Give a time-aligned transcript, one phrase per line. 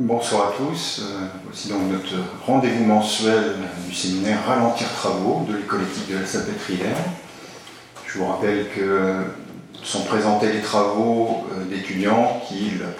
[0.00, 1.02] Bonsoir à tous.
[1.04, 3.54] Euh, voici donc notre rendez-vous mensuel
[3.86, 6.96] du séminaire Ralentir Travaux de l'école éthique de la Salpêtrière.
[8.04, 9.22] Je vous rappelle que
[9.84, 12.90] sont présentés les travaux euh, d'étudiants qui, euh,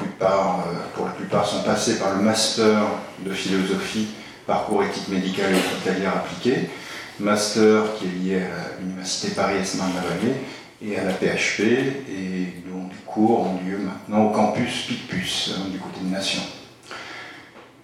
[0.95, 2.83] pour la plupart, sont passés par le master
[3.27, 4.07] de philosophie,
[4.47, 6.71] parcours éthique médicale et hospitalière appliquée,
[7.19, 10.37] master qui est lié à l'Université Paris-Esmin-la-Vallée
[10.81, 15.79] et à la PHP, et dont les cours ont lieu maintenant au campus Picpus, du
[15.81, 16.43] côté de Nation.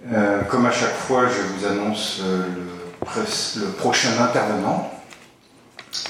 [0.08, 2.46] Euh, comme à chaque fois, je vous annonce euh,
[3.56, 4.90] le, prochain intervenant.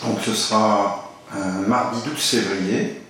[0.06, 3.02] Donc ce sera un mardi 12 février,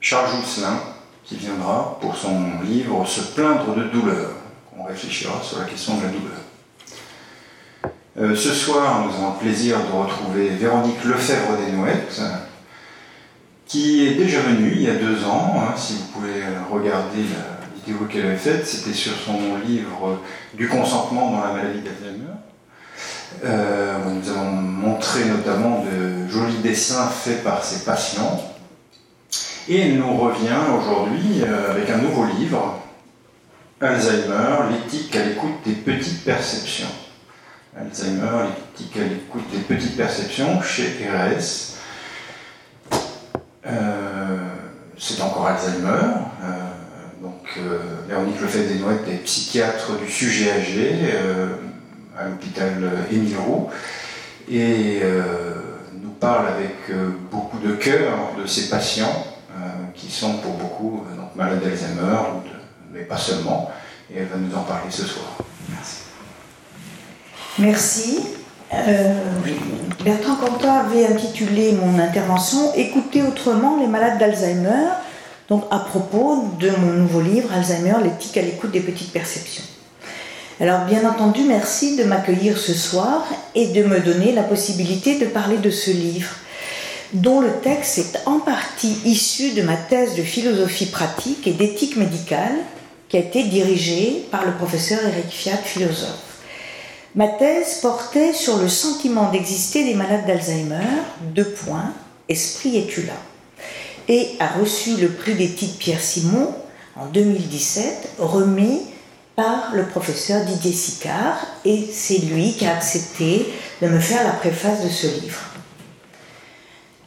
[0.00, 0.78] Charles Jousselin,
[1.24, 4.30] qui viendra pour son livre Se plaindre de douleur.
[4.78, 6.38] On réfléchira sur la question de la douleur.
[8.18, 12.20] Euh, ce soir, nous avons le plaisir de retrouver Véronique Lefebvre Desnouettes,
[13.66, 15.54] qui est déjà venue il y a deux ans.
[15.56, 17.51] Hein, si vous pouvez regarder la,
[17.84, 20.20] vidéo qu'elle avait faite, c'était sur son livre
[20.54, 22.32] Du consentement dans la maladie d'Alzheimer.
[23.44, 28.42] Euh, nous avons montré notamment de jolis dessins faits par ses patients.
[29.68, 32.80] Et elle nous revient aujourd'hui euh, avec un nouveau livre,
[33.80, 36.88] Alzheimer, l'éthique à l'écoute des petites perceptions.
[37.76, 41.78] Alzheimer, l'éthique à l'écoute des petites perceptions chez RS.
[43.66, 44.38] Euh,
[44.98, 46.31] c'est encore Alzheimer.
[47.58, 48.68] Euh, Véronique Lefebvre
[49.04, 51.48] des est psychiatre du sujet âgé euh,
[52.18, 52.72] à l'hôpital
[53.10, 53.68] Émile Roux
[54.50, 55.54] et euh,
[56.02, 56.76] nous parle avec
[57.30, 59.26] beaucoup de cœur de ces patients
[59.94, 61.04] qui sont pour beaucoup
[61.36, 62.18] malades d'Alzheimer,
[62.92, 63.70] mais pas seulement.
[64.10, 65.26] Et elle va nous en parler ce soir.
[65.68, 65.96] Merci.
[67.58, 68.20] Merci.
[70.04, 74.88] Bertrand Cantat avait intitulé mon intervention Écouter autrement les malades d'Alzheimer
[75.52, 79.64] donc à propos de mon nouveau livre Alzheimer, l'éthique à l'écoute des petites perceptions.
[80.58, 85.26] Alors bien entendu, merci de m'accueillir ce soir et de me donner la possibilité de
[85.26, 86.30] parler de ce livre,
[87.12, 91.98] dont le texte est en partie issu de ma thèse de philosophie pratique et d'éthique
[91.98, 92.56] médicale,
[93.10, 96.40] qui a été dirigée par le professeur Eric Fiat, philosophe.
[97.14, 101.92] Ma thèse portait sur le sentiment d'exister des malades d'Alzheimer, deux points,
[102.30, 103.12] esprit et là
[104.08, 106.54] et a reçu le prix d'éthique Pierre Simon
[106.96, 108.82] en 2017, remis
[109.36, 113.46] par le professeur Didier Sicard, et c'est lui qui a accepté
[113.80, 115.40] de me faire la préface de ce livre.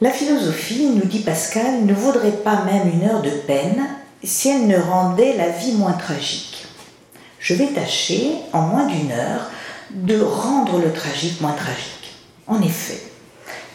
[0.02, 3.86] La philosophie, nous dit Pascal, ne vaudrait pas même une heure de peine
[4.24, 6.66] si elle ne rendait la vie moins tragique.
[7.40, 9.52] Je vais tâcher, en moins d'une heure,
[9.92, 12.16] de rendre le tragique moins tragique.
[12.48, 13.02] En effet,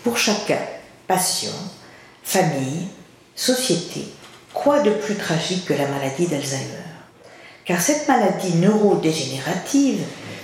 [0.03, 0.59] pour chacun,
[1.07, 1.53] passion,
[2.23, 2.89] famille,
[3.41, 4.05] Société,
[4.53, 6.91] quoi de plus tragique que la maladie d'Alzheimer?
[7.65, 10.03] Car cette maladie neurodégénérative,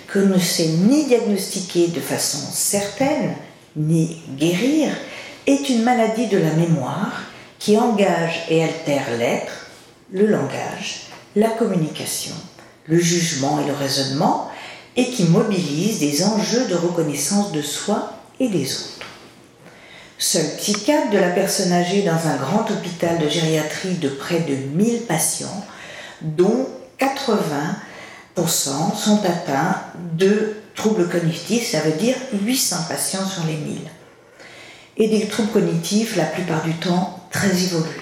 [0.09, 3.35] que ne sait ni diagnostiquer de façon certaine,
[3.77, 4.89] ni guérir,
[5.47, 7.25] est une maladie de la mémoire
[7.59, 9.67] qui engage et altère l'être,
[10.11, 12.35] le langage, la communication,
[12.87, 14.51] le jugement et le raisonnement,
[14.97, 19.06] et qui mobilise des enjeux de reconnaissance de soi et des autres.
[20.19, 24.55] Seul psychiatre de la personne âgée dans un grand hôpital de gériatrie de près de
[24.55, 25.67] 1000 patients,
[26.23, 26.67] dont
[26.99, 29.83] 80% sont atteints
[30.15, 33.79] de troubles cognitifs, ça veut dire 800 patients sur les 1000.
[34.97, 38.01] Et des troubles cognitifs, la plupart du temps, très évolués.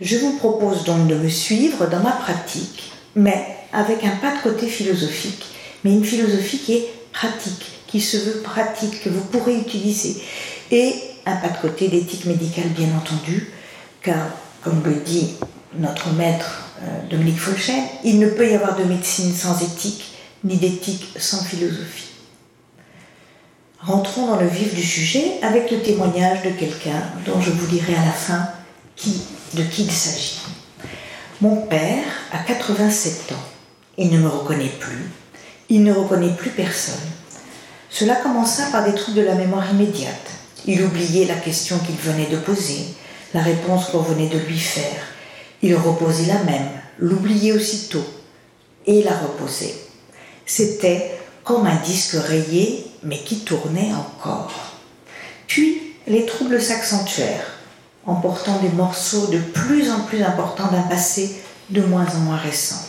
[0.00, 4.42] Je vous propose donc de me suivre dans ma pratique, mais avec un pas de
[4.42, 5.44] côté philosophique,
[5.82, 10.22] mais une philosophie qui est pratique, qui se veut pratique, que vous pourrez utiliser.
[11.28, 13.52] Un pas de côté d'éthique médicale, bien entendu,
[14.02, 14.16] car,
[14.62, 15.34] comme le dit
[15.76, 20.56] notre maître euh, Dominique Fauchet, il ne peut y avoir de médecine sans éthique, ni
[20.56, 22.08] d'éthique sans philosophie.
[23.80, 27.94] Rentrons dans le vif du sujet avec le témoignage de quelqu'un dont je vous dirai
[27.94, 28.48] à la fin
[29.54, 30.40] de qui il s'agit.
[31.40, 33.44] Mon père a 87 ans.
[33.96, 35.10] Il ne me reconnaît plus.
[35.68, 36.94] Il ne reconnaît plus personne.
[37.90, 42.28] Cela commença par des troubles de la mémoire immédiate il oubliait la question qu'il venait
[42.30, 42.86] de poser,
[43.34, 45.02] la réponse qu'on venait de lui faire.
[45.62, 46.68] Il reposait la même,
[46.98, 48.04] l'oubliait aussitôt,
[48.86, 49.74] et la reposait.
[50.46, 54.52] C'était comme un disque rayé, mais qui tournait encore.
[55.46, 57.58] Puis les troubles s'accentuèrent,
[58.06, 61.36] emportant des morceaux de plus en plus importants d'un passé
[61.70, 62.82] de moins en moins récent.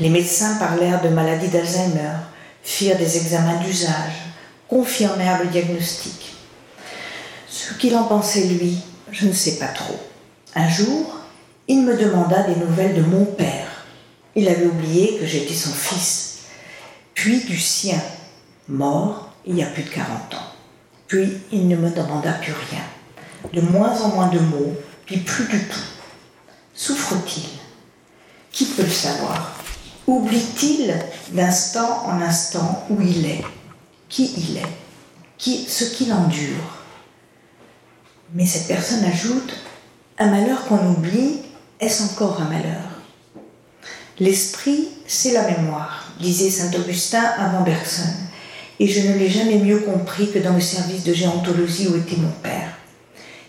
[0.00, 2.14] Les médecins parlèrent de maladie d'Alzheimer,
[2.62, 4.14] firent des examens d'usage,
[4.68, 6.21] confirmèrent le diagnostic.
[7.72, 8.76] Ce qu'il en pensait lui,
[9.10, 9.98] je ne sais pas trop.
[10.54, 11.18] Un jour,
[11.68, 13.86] il me demanda des nouvelles de mon père.
[14.36, 16.40] il avait oublié que j'étais son fils,
[17.14, 18.00] puis du sien,
[18.68, 20.52] mort il y a plus de 40 ans.
[21.06, 22.82] Puis il ne me demanda plus rien,
[23.54, 24.76] de moins en moins de mots,
[25.06, 25.88] puis plus du tout.
[26.74, 27.48] Souffre-t-il?
[28.52, 29.56] Qui peut le savoir?
[30.06, 30.94] Oublie-t-il
[31.30, 33.44] d'instant en instant où il est,
[34.10, 34.76] qui il est,
[35.38, 36.81] qui, ce qu'il endure?
[38.34, 39.52] Mais cette personne ajoute,
[40.18, 41.40] un malheur qu'on oublie,
[41.80, 42.88] est-ce encore un malheur?
[44.18, 48.08] L'esprit, c'est la mémoire, disait saint Augustin avant Bergson,
[48.80, 52.16] et je ne l'ai jamais mieux compris que dans le service de géontologie où était
[52.16, 52.78] mon père.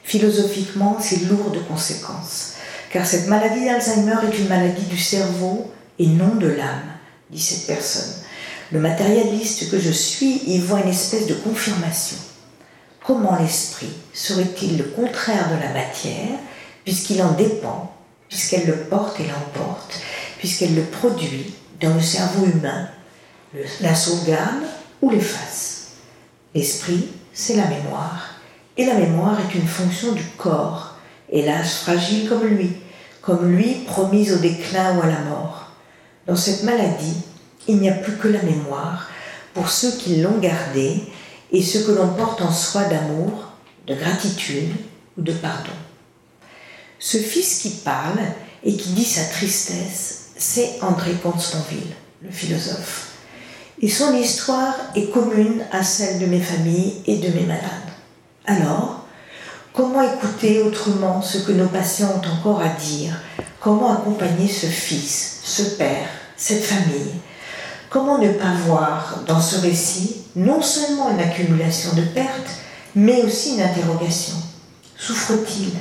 [0.04, 2.56] Philosophiquement, c'est lourd de conséquences,
[2.92, 6.92] car cette maladie d'Alzheimer est une maladie du cerveau et non de l'âme,
[7.30, 8.16] dit cette personne.
[8.74, 12.18] Le matérialiste que je suis y voit une espèce de confirmation.
[13.06, 16.40] Comment l'esprit serait-il le contraire de la matière,
[16.86, 17.94] puisqu'il en dépend,
[18.30, 20.00] puisqu'elle le porte et l'emporte,
[20.38, 22.88] puisqu'elle le produit dans le cerveau humain,
[23.82, 24.64] la sauvegarde
[25.02, 25.88] ou l'efface
[26.56, 28.36] L'esprit, c'est la mémoire,
[28.78, 30.96] et la mémoire est une fonction du corps,
[31.30, 32.72] hélas fragile comme lui,
[33.22, 35.72] comme lui promise au déclin ou à la mort.
[36.26, 37.18] Dans cette maladie,
[37.68, 39.10] il n'y a plus que la mémoire
[39.54, 41.04] pour ceux qui l'ont gardée
[41.54, 43.52] et ce que l'on porte en soi d'amour,
[43.88, 44.74] de gratitude
[45.18, 45.70] ou de pardon.
[46.98, 48.20] Ce fils qui parle
[48.64, 53.10] et qui dit sa tristesse, c'est André Constanville, le philosophe.
[53.82, 57.62] Et son histoire est commune à celle de mes familles et de mes malades.
[58.46, 59.06] Alors,
[59.74, 63.22] comment écouter autrement ce que nos patients ont encore à dire?
[63.60, 67.14] Comment accompagner ce fils, ce père, cette famille?
[67.90, 72.50] Comment ne pas voir dans ce récit non seulement une accumulation de pertes,
[72.96, 74.36] mais aussi une interrogation.
[74.98, 75.72] Souffre-t-il?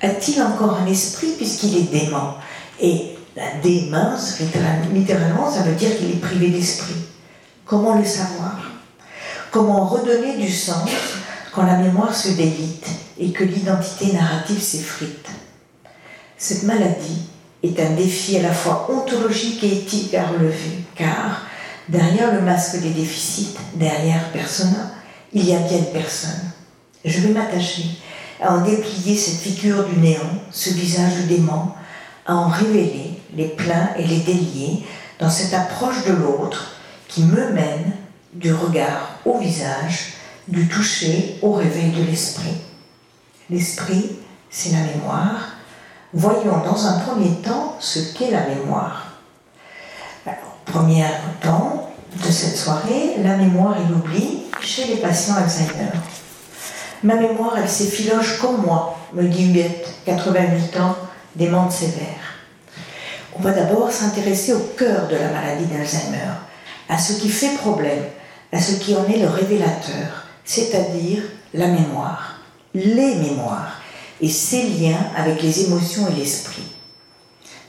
[0.00, 2.34] A-t-il encore un esprit puisqu'il est dément?
[2.80, 6.94] Et la démence, littéralement, ça veut dire qu'il est privé d'esprit.
[7.64, 8.56] Comment le savoir?
[9.50, 10.90] Comment redonner du sens
[11.52, 12.86] quand la mémoire se délite
[13.18, 15.26] et que l'identité narrative s'effrite?
[16.36, 17.22] Cette maladie
[17.62, 21.42] est un défi à la fois ontologique et éthique à relever, car
[21.88, 24.92] derrière le masque des déficits, derrière persona,
[25.32, 26.50] il y a bien une personne.
[27.04, 27.84] Je vais m'attacher
[28.40, 31.68] à en déplier cette figure du néant, ce visage du démon,
[32.26, 34.84] à en révéler les pleins et les déliés
[35.18, 36.72] dans cette approche de l'autre
[37.08, 37.92] qui me mène
[38.34, 40.14] du regard au visage,
[40.46, 42.56] du toucher au réveil de l'esprit.
[43.50, 44.16] L'esprit,
[44.50, 45.58] c'est la mémoire,
[46.14, 49.07] Voyons dans un premier temps ce qu'est la mémoire.
[50.72, 51.04] Premier
[51.40, 51.90] temps
[52.24, 55.92] de cette soirée, la mémoire et l'oubli chez les patients Alzheimer.
[57.02, 60.96] Ma mémoire, elle s'effiloche comme moi, me dit Huguette, 88 ans,
[61.36, 62.36] démente sévère.
[63.38, 66.34] On va d'abord s'intéresser au cœur de la maladie d'Alzheimer,
[66.88, 68.04] à ce qui fait problème,
[68.52, 71.22] à ce qui en est le révélateur, c'est-à-dire
[71.54, 72.40] la mémoire,
[72.74, 73.80] les mémoires
[74.20, 76.72] et ses liens avec les émotions et l'esprit.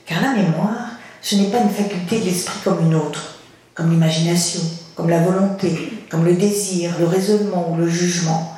[0.04, 0.89] Car la mémoire,
[1.20, 3.40] ce n'est pas une faculté de l'esprit comme une autre,
[3.74, 4.60] comme l'imagination,
[4.94, 8.56] comme la volonté, comme le désir, le raisonnement ou le jugement,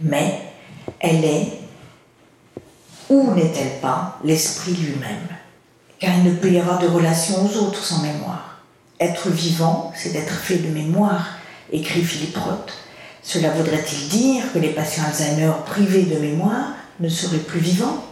[0.00, 0.40] mais
[1.00, 1.58] elle est,
[3.08, 5.28] ou n'est-elle pas, l'esprit lui-même.
[5.98, 8.62] Car il ne peut y avoir de relation aux autres sans mémoire.
[8.98, 11.26] Être vivant, c'est d'être fait de mémoire,
[11.72, 12.72] écrit Philippe Roth.
[13.22, 18.04] Cela voudrait-il dire que les patients Alzheimer privés de mémoire ne serait plus vivant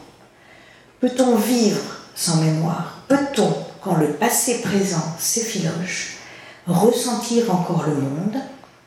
[1.00, 1.80] Peut-on vivre
[2.14, 2.98] sans mémoire?
[3.08, 6.18] Peut-on, quand le passé présent s'effiloche,
[6.66, 8.42] ressentir encore le monde,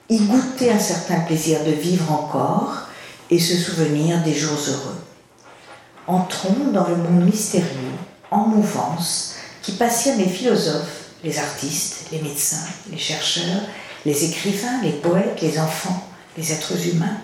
[0.09, 2.83] y goûter un certain plaisir de vivre encore
[3.29, 5.03] et se souvenir des jours heureux
[6.05, 7.95] Entrons dans le monde mystérieux,
[8.29, 13.61] en mouvance, qui passionne les philosophes, les artistes, les médecins, les chercheurs,
[14.05, 16.05] les écrivains, les poètes, les enfants,
[16.37, 17.17] les êtres humains.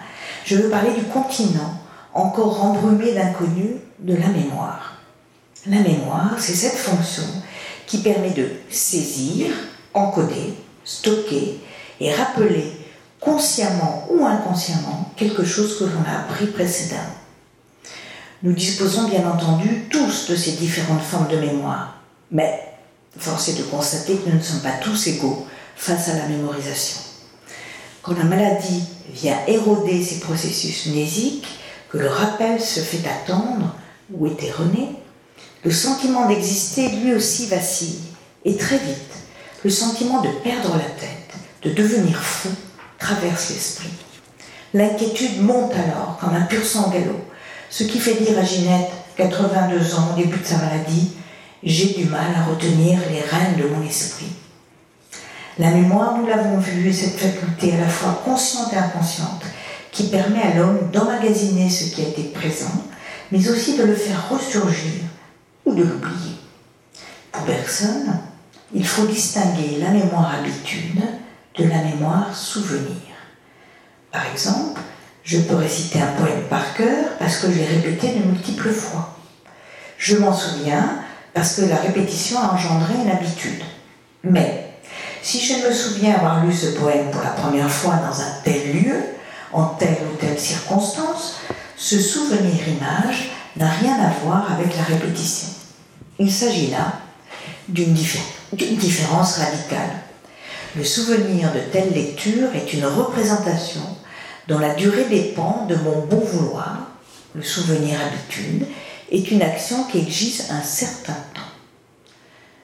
[0.45, 1.77] Je veux parler du continent
[2.13, 4.97] encore embrumé d'inconnu, de la mémoire.
[5.67, 7.23] La mémoire, c'est cette fonction
[7.89, 9.47] qui permet de saisir,
[9.95, 10.53] encoder,
[10.85, 11.59] stocker
[11.99, 12.71] et rappeler
[13.19, 17.01] consciemment ou inconsciemment quelque chose que l'on a appris précédemment.
[18.43, 21.99] Nous disposons bien entendu tous de ces différentes formes de mémoire,
[22.31, 22.61] mais
[23.17, 27.01] force est de constater que nous ne sommes pas tous égaux face à la mémorisation.
[28.03, 31.47] Quand la maladie vient éroder ces processus mnésiques,
[31.89, 33.75] que le rappel se fait attendre
[34.13, 34.89] ou est erroné,
[35.63, 37.99] le sentiment d'exister lui aussi vacille,
[38.45, 39.13] et très vite,
[39.63, 42.49] le sentiment de perdre la tête, de devenir fou,
[42.97, 43.89] traverse l'esprit.
[44.73, 47.25] L'inquiétude monte alors comme un pur sang galop,
[47.69, 51.11] ce qui fait dire à Ginette, 82 ans au début de sa maladie,
[51.61, 54.31] j'ai du mal à retenir les rênes de mon esprit.
[55.57, 59.43] La mémoire, nous l'avons vu, est cette faculté à la fois consciente et inconsciente
[59.91, 62.85] qui permet à l'homme d'emmagasiner ce qui a été présent,
[63.31, 65.08] mais aussi de le faire ressurgir
[65.73, 66.35] de l'oublier.
[67.31, 68.05] Pour Bergson,
[68.73, 71.01] il faut distinguer la mémoire habitude
[71.57, 72.97] de la mémoire souvenir.
[74.11, 74.79] Par exemple,
[75.23, 79.15] je peux réciter un poème par cœur parce que je l'ai répété de multiples fois.
[79.97, 80.99] Je m'en souviens
[81.33, 83.61] parce que la répétition a engendré une habitude.
[84.23, 84.73] Mais
[85.21, 88.81] si je me souviens avoir lu ce poème pour la première fois dans un tel
[88.81, 88.95] lieu,
[89.51, 91.37] en telle ou telle circonstance,
[91.75, 95.49] ce souvenir-image n'a rien à voir avec la répétition.
[96.19, 96.99] Il s'agit là
[97.69, 100.01] d'une différence radicale.
[100.75, 103.81] Le souvenir de telle lecture est une représentation
[104.49, 106.89] dont la durée dépend de mon bon vouloir.
[107.33, 108.65] Le souvenir habitude
[109.11, 111.41] est une action qui exige un certain temps.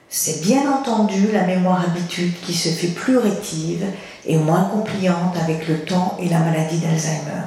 [0.08, 3.86] C'est bien entendu la mémoire habitude qui se fait plus rétive
[4.26, 7.46] et moins compliante avec le temps et la maladie d'Alzheimer,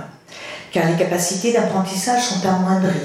[0.72, 2.98] car les capacités d'apprentissage sont amoindries,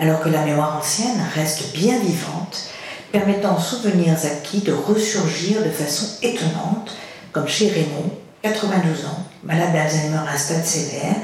[0.00, 2.70] alors que la mémoire ancienne reste bien vivante,
[3.12, 6.96] permettant aux souvenirs acquis de ressurgir de façon étonnante,
[7.32, 8.10] comme chez Raymond,
[8.42, 11.16] 92 ans, malade d'Alzheimer à stade sévère,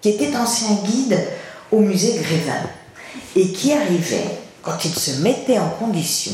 [0.00, 1.18] qui était ancien guide
[1.70, 2.62] au musée Grévin
[3.36, 6.32] et qui arrivait, quand il se mettait en condition,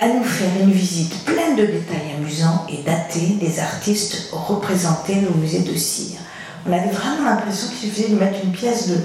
[0.00, 5.36] à nous faire une visite pleine de détails amusants et datés des artistes représentés au
[5.36, 6.18] musée de Cire.
[6.66, 8.96] On avait vraiment l'impression qu'il suffisait de mettre une pièce de,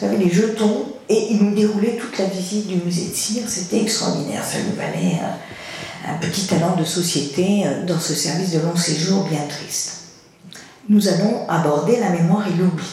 [0.00, 3.48] savez, les jetons, et il nous déroulait toute la visite du musée de Cire.
[3.48, 8.52] C'était extraordinaire, ça nous valait un, un petit talent de société euh, dans ce service
[8.52, 9.98] de long séjour bien triste.
[10.88, 12.86] Nous allons aborder la mémoire et l'oubli.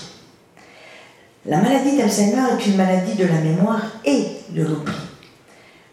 [1.45, 4.93] La maladie d'Alzheimer est une maladie de la mémoire et de l'oubli.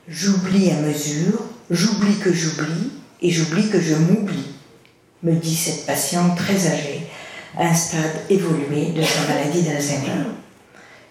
[0.08, 1.40] J'oublie à mesure,
[1.70, 2.90] j'oublie que j'oublie
[3.22, 4.46] et j'oublie que je m'oublie,
[5.22, 7.06] me dit cette patiente très âgée,
[7.56, 10.24] à un stade évolué de sa maladie d'Alzheimer.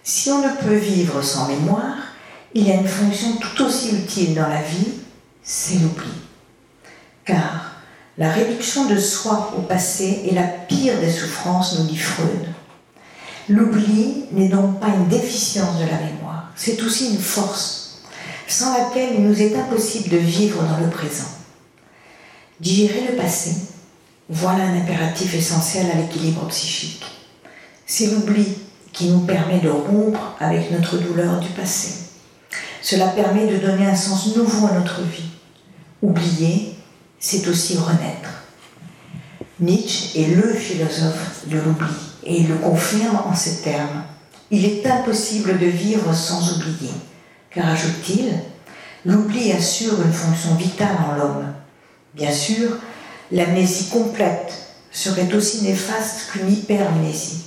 [0.04, 1.96] Si on ne peut vivre sans mémoire,
[2.54, 4.92] il y a une fonction tout aussi utile dans la vie,
[5.42, 6.12] c'est l'oubli.
[7.24, 7.72] Car
[8.18, 12.48] la réduction de soi au passé est la pire des souffrances, nous dit Freud.
[13.48, 18.02] L'oubli n'est donc pas une déficience de la mémoire, c'est aussi une force,
[18.46, 21.30] sans laquelle il nous est impossible de vivre dans le présent.
[22.60, 23.56] Digérer le passé,
[24.30, 27.06] voilà un impératif essentiel à l'équilibre psychique.
[27.86, 28.63] C'est l'oubli
[28.94, 32.04] qui nous permet de rompre avec notre douleur du passé.
[32.82, 35.32] Cela permet de donner un sens nouveau à notre vie.
[36.02, 36.76] Oublier,
[37.20, 38.44] c'est aussi renaître.
[39.60, 41.96] Nietzsche est le philosophe de l'oubli
[42.26, 44.04] et il le confirme en ces termes.
[44.52, 46.92] Il est impossible de vivre sans oublier,
[47.50, 48.34] car, ajoute-t-il,
[49.06, 51.54] l'oubli assure une fonction vitale en l'homme.
[52.14, 52.78] Bien sûr,
[53.32, 54.54] l'amnésie complète
[54.92, 57.44] serait aussi néfaste qu'une hypermnésie.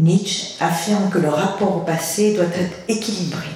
[0.00, 3.48] Nietzsche affirme que le rapport au passé doit être équilibré.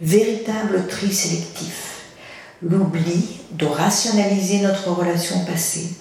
[0.00, 2.00] Véritable tri sélectif.
[2.62, 5.96] L'oubli doit rationaliser notre relation passée,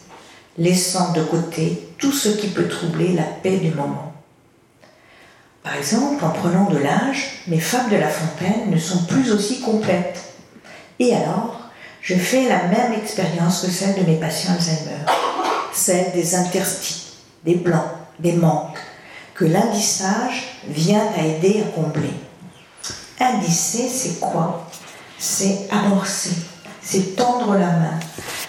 [0.58, 4.14] laissant de côté tout ce qui peut troubler la paix du moment.
[5.62, 9.60] Par exemple, en prenant de l'âge, mes fables de La Fontaine ne sont plus aussi
[9.60, 10.24] complètes.
[11.00, 11.70] Et alors,
[12.02, 15.04] je fais la même expérience que celle de mes patients Alzheimer,
[15.74, 18.80] celle des interstices, des blancs, des manques,
[19.34, 22.14] que l'indissage vient à aider à combler.
[23.20, 24.70] Indisser, c'est quoi?
[25.18, 26.36] C'est amorcer,
[26.82, 28.00] c'est tendre la main,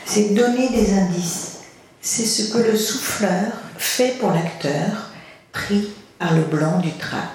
[0.05, 1.59] c'est donner des indices,
[2.01, 5.11] c'est ce que le souffleur fait pour l'acteur,
[5.53, 7.29] pris par le blanc du trac.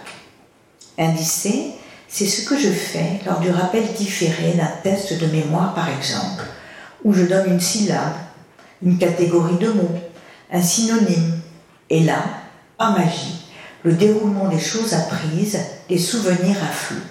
[0.98, 1.72] Indicé,
[2.10, 6.44] c'est ce que je fais lors du rappel différé d'un test de mémoire, par exemple,
[7.04, 8.16] où je donne une syllabe,
[8.84, 10.00] une catégorie de mots,
[10.52, 11.40] un synonyme,
[11.90, 12.24] et là,
[12.80, 13.46] par magie,
[13.84, 15.60] le déroulement des choses apprises,
[15.90, 17.06] des souvenirs affluent.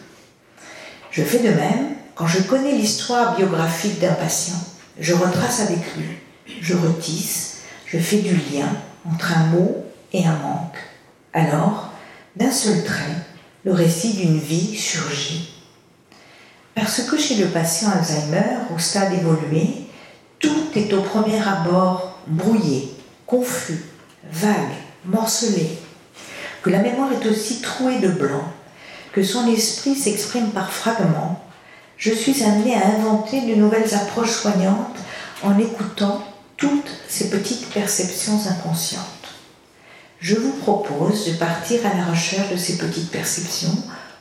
[1.10, 4.58] Je fais de même quand je connais l'histoire biographique d'un patient.
[4.98, 6.16] Je retrace avec lui,
[6.60, 8.68] je retisse, je fais du lien
[9.08, 10.78] entre un mot et un manque.
[11.34, 11.90] Alors,
[12.34, 13.26] d'un seul trait,
[13.64, 15.50] le récit d'une vie surgit.
[16.74, 19.68] Parce que chez le patient Alzheimer, au stade évolué,
[20.38, 22.94] tout est au premier abord brouillé,
[23.26, 23.84] confus,
[24.32, 24.72] vague,
[25.08, 25.78] morcelé,
[26.62, 28.44] que la mémoire est aussi trouée de blanc,
[29.12, 31.42] que son esprit s'exprime par fragments,
[31.96, 34.96] je suis amenée à inventer de nouvelles approches soignantes
[35.42, 36.22] en écoutant
[36.56, 39.04] toutes ces petites perceptions inconscientes.
[40.20, 43.76] Je vous propose de partir à la recherche de ces petites perceptions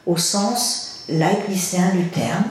[0.05, 2.45] au sens leibnizien du terme,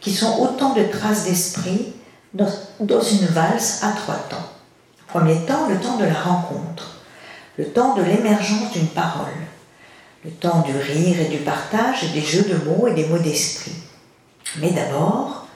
[0.00, 1.92] qui sont autant de traces d'esprit
[2.34, 4.48] dans une valse à trois temps.
[5.08, 6.97] Premier temps, le temps de la rencontre,
[7.58, 9.34] le temps de l'émergence d'une parole,
[10.24, 13.72] le temps du rire et du partage des jeux de mots et des mots d'esprit.
[14.60, 15.48] Mais d'abord,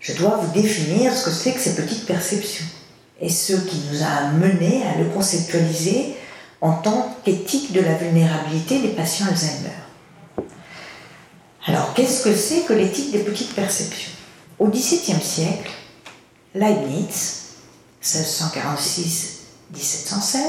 [0.00, 2.66] je dois vous définir ce que c'est que ces petites perceptions
[3.20, 6.16] et ce qui nous a menés à le conceptualiser
[6.60, 9.70] en tant qu'éthique de la vulnérabilité des patients Alzheimer.
[11.66, 14.10] Alors, qu'est-ce que c'est que l'éthique des petites perceptions?
[14.58, 15.70] Au XVIIe siècle,
[16.54, 17.36] Leibniz,
[18.02, 20.40] 1646-1716,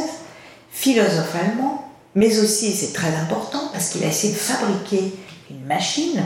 [0.71, 5.13] philosophe allemand, mais aussi, c'est très important parce qu'il a essayé de fabriquer
[5.49, 6.23] une machine,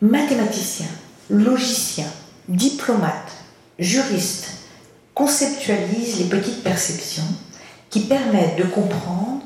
[0.00, 0.86] mathématicien,
[1.30, 2.06] logicien,
[2.48, 3.32] diplomate,
[3.78, 4.48] juriste,
[5.14, 7.22] conceptualise les petites perceptions
[7.90, 9.42] qui permettent de comprendre,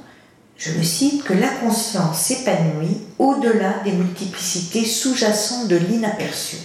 [0.56, 6.56] je le cite, que la conscience s'épanouit au-delà des multiplicités sous-jacentes de l'inaperçu.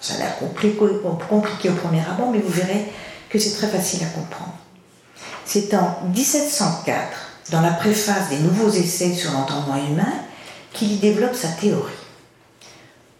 [0.00, 0.78] Ça a l'air compliqué,
[1.68, 2.86] au premier abord, mais vous verrez
[3.28, 4.54] que c'est très facile à comprendre.
[5.44, 7.08] C'est en 1704,
[7.50, 10.12] dans la préface des nouveaux essais sur l'entendement humain,
[10.72, 11.92] qu'il y développe sa théorie.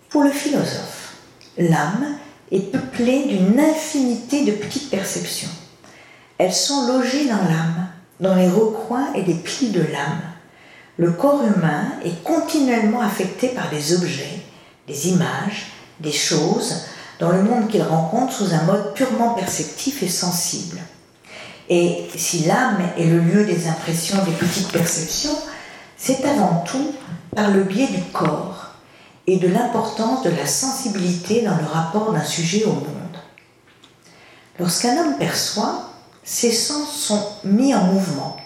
[0.08, 1.14] Pour le philosophe,
[1.58, 2.16] l'âme
[2.50, 5.48] est peuplée d'une infinité de petites perceptions.
[6.38, 7.88] Elles sont logées dans l'âme,
[8.20, 10.22] dans les recoins et des plis de l'âme.
[10.96, 14.42] Le corps humain est continuellement affecté par des objets,
[14.86, 16.84] des images, des choses,
[17.18, 20.78] dans le monde qu'il rencontre sous un mode purement perceptif et sensible.
[21.68, 25.36] Et si l'âme est le lieu des impressions, des petites perceptions,
[25.96, 26.92] c'est avant tout
[27.34, 28.72] par le biais du corps
[29.26, 33.16] et de l'importance de la sensibilité dans le rapport d'un sujet au monde.
[34.58, 35.90] Lorsqu'un homme perçoit,
[36.24, 38.36] ses sens sont mis en mouvement.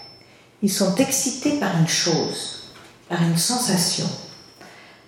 [0.61, 2.73] Ils sont excités par une chose,
[3.09, 4.07] par une sensation.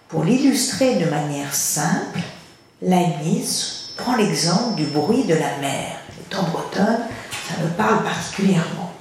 [0.08, 2.20] Pour l'illustrer de manière simple,
[2.82, 5.98] Leibniz prend l'exemple du bruit de la mer.
[6.38, 7.00] En bretonne,
[7.50, 8.94] ça me parle particulièrement.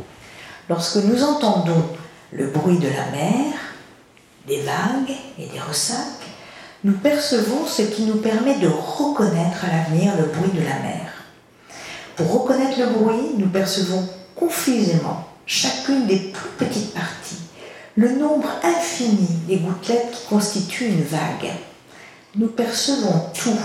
[0.69, 1.85] Lorsque nous entendons
[2.33, 3.53] le bruit de la mer,
[4.47, 5.97] des vagues et des ressacs,
[6.85, 11.13] nous percevons ce qui nous permet de reconnaître à l'avenir le bruit de la mer.
[12.17, 17.41] Pour reconnaître le bruit, nous percevons confusément chacune des plus petites parties,
[17.97, 21.53] le nombre infini des gouttelettes qui constituent une vague.
[22.37, 23.59] Nous percevons tout,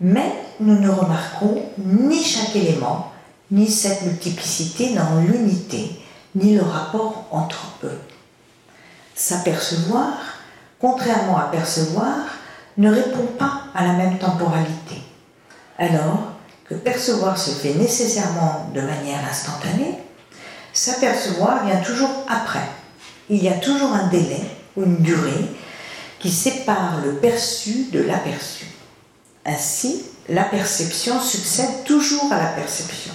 [0.00, 3.11] mais nous ne remarquons ni chaque élément,
[3.52, 5.90] ni cette multiplicité dans l'unité,
[6.34, 8.00] ni le rapport entre eux.
[9.14, 10.14] S'apercevoir,
[10.80, 12.16] contrairement à percevoir,
[12.78, 14.96] ne répond pas à la même temporalité.
[15.78, 16.32] Alors
[16.64, 19.98] que percevoir se fait nécessairement de manière instantanée,
[20.72, 22.66] s'apercevoir vient toujours après.
[23.28, 24.40] Il y a toujours un délai
[24.76, 25.44] ou une durée
[26.18, 28.64] qui sépare le perçu de l'aperçu.
[29.44, 33.12] Ainsi, la perception succède toujours à la perception.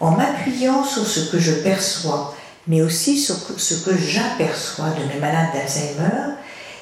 [0.00, 2.34] En m'appuyant sur ce que je perçois,
[2.66, 6.34] mais aussi sur ce que j'aperçois de mes malades d'Alzheimer,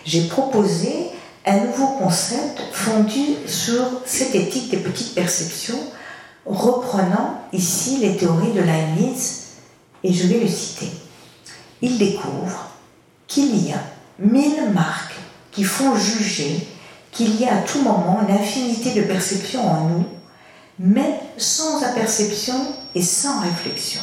[0.04, 1.10] j'ai proposé
[1.46, 5.78] un nouveau concept fondu sur cette éthique des petites perceptions,
[6.44, 9.44] reprenant ici les théories de Leibniz,
[10.02, 10.90] et je vais le citer.
[11.82, 12.70] Il découvre
[13.26, 13.80] qu'il y a
[14.18, 15.16] mille marques
[15.52, 16.66] qui font juger
[17.12, 20.04] qu'il y a à tout moment une infinité de perceptions en nous,
[20.78, 22.54] mais sans aperception
[22.94, 24.02] et sans réflexion.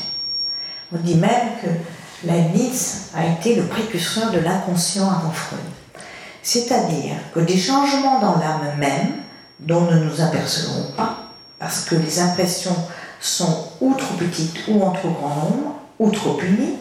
[0.93, 5.59] On dit même que Leibniz a été le précurseur de l'inconscient avant Freud.
[6.41, 9.13] C'est-à-dire que des changements dans l'âme même,
[9.59, 11.17] dont nous ne nous apercevons pas,
[11.59, 12.75] parce que les impressions
[13.19, 16.77] sont ou trop petites ou en trop grand nombre, ou trop unies,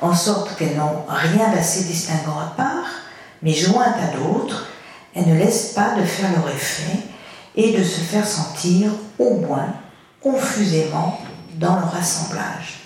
[0.00, 2.86] en sorte qu'elles n'ont rien d'assez distinguant à part,
[3.42, 4.66] mais jointes à d'autres,
[5.14, 6.98] elles ne laissent pas de faire leur effet
[7.54, 9.74] et de se faire sentir au moins
[10.22, 11.20] confusément
[11.54, 12.80] dans leur assemblage.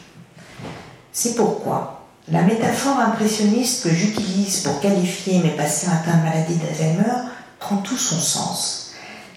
[1.12, 7.28] C'est pourquoi la métaphore impressionniste que j'utilise pour qualifier mes patients atteints de maladie d'Alzheimer
[7.58, 8.92] prend tout son sens.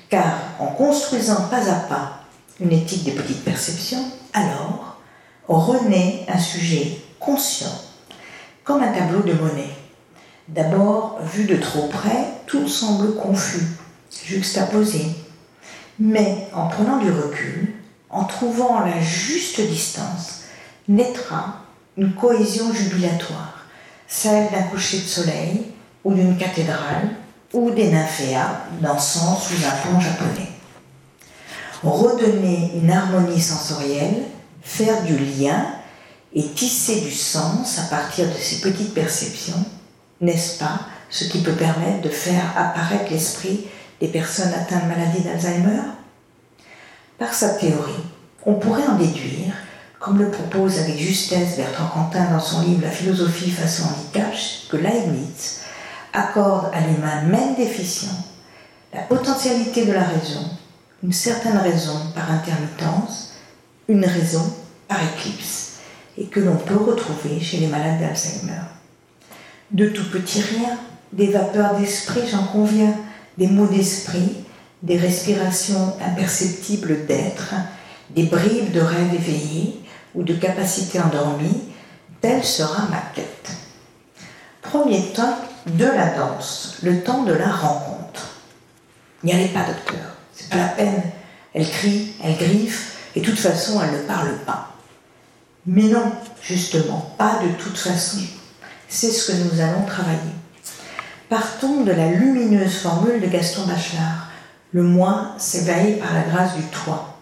[0.10, 2.20] Car en construisant pas à pas
[2.60, 4.98] une éthique des petites perceptions, alors
[5.48, 7.74] renaît un sujet conscient,
[8.64, 9.76] comme un tableau de monnaie.
[10.48, 13.66] D'abord, vu de trop près, tout semble confus,
[14.26, 15.08] juxtaposé.
[16.00, 17.74] Mais en prenant du recul,
[18.10, 20.42] en trouvant la juste distance,
[20.88, 21.62] naîtra
[21.98, 23.66] une cohésion jubilatoire,
[24.08, 25.66] celle d'un coucher de soleil
[26.04, 27.10] ou d'une cathédrale
[27.54, 30.50] ou des nymphéas dansant sous un pont japonais.
[31.84, 34.24] Redonner une harmonie sensorielle,
[34.62, 35.66] faire du lien
[36.34, 39.64] et tisser du sens à partir de ces petites perceptions,
[40.22, 40.80] n'est-ce pas
[41.10, 43.68] ce qui peut permettre de faire apparaître l'esprit
[44.04, 45.80] des personnes atteintes de maladie d'Alzheimer?
[47.18, 48.04] Par sa théorie,
[48.46, 49.54] on pourrait en déduire,
[49.98, 54.34] comme le propose avec justesse Bertrand Cantin dans son livre La philosophie au handicap,
[54.70, 55.62] que Leibniz
[56.12, 58.12] accorde à l'humain même déficient
[58.94, 60.50] la potentialité de la raison,
[61.02, 63.36] une certaine raison par intermittence,
[63.88, 64.54] une raison
[64.90, 65.76] par éclipse,
[66.18, 68.64] et que l'on peut retrouver chez les malades d'Alzheimer.
[69.72, 70.78] De tout petit rien,
[71.14, 72.96] des vapeurs d'esprit, j'en conviens,
[73.38, 74.36] des mots d'esprit,
[74.82, 77.54] des respirations imperceptibles d'être,
[78.10, 79.82] des bribes de rêve éveillé
[80.14, 81.64] ou de capacité endormie,
[82.22, 83.50] telle sera ma quête.
[84.62, 88.40] Premier temps de la danse, le temps de la rencontre.
[89.24, 91.02] N'y allez pas, docteur, c'est pas la peine.
[91.54, 94.74] Elle crie, elle griffe, et de toute façon, elle ne parle pas.
[95.66, 98.20] Mais non, justement, pas de toute façon.
[98.90, 100.20] C'est ce que nous allons travailler.
[101.34, 104.28] Partons de la lumineuse formule de Gaston Bachelard.
[104.72, 107.18] Le moi s'éveille par la grâce du toi.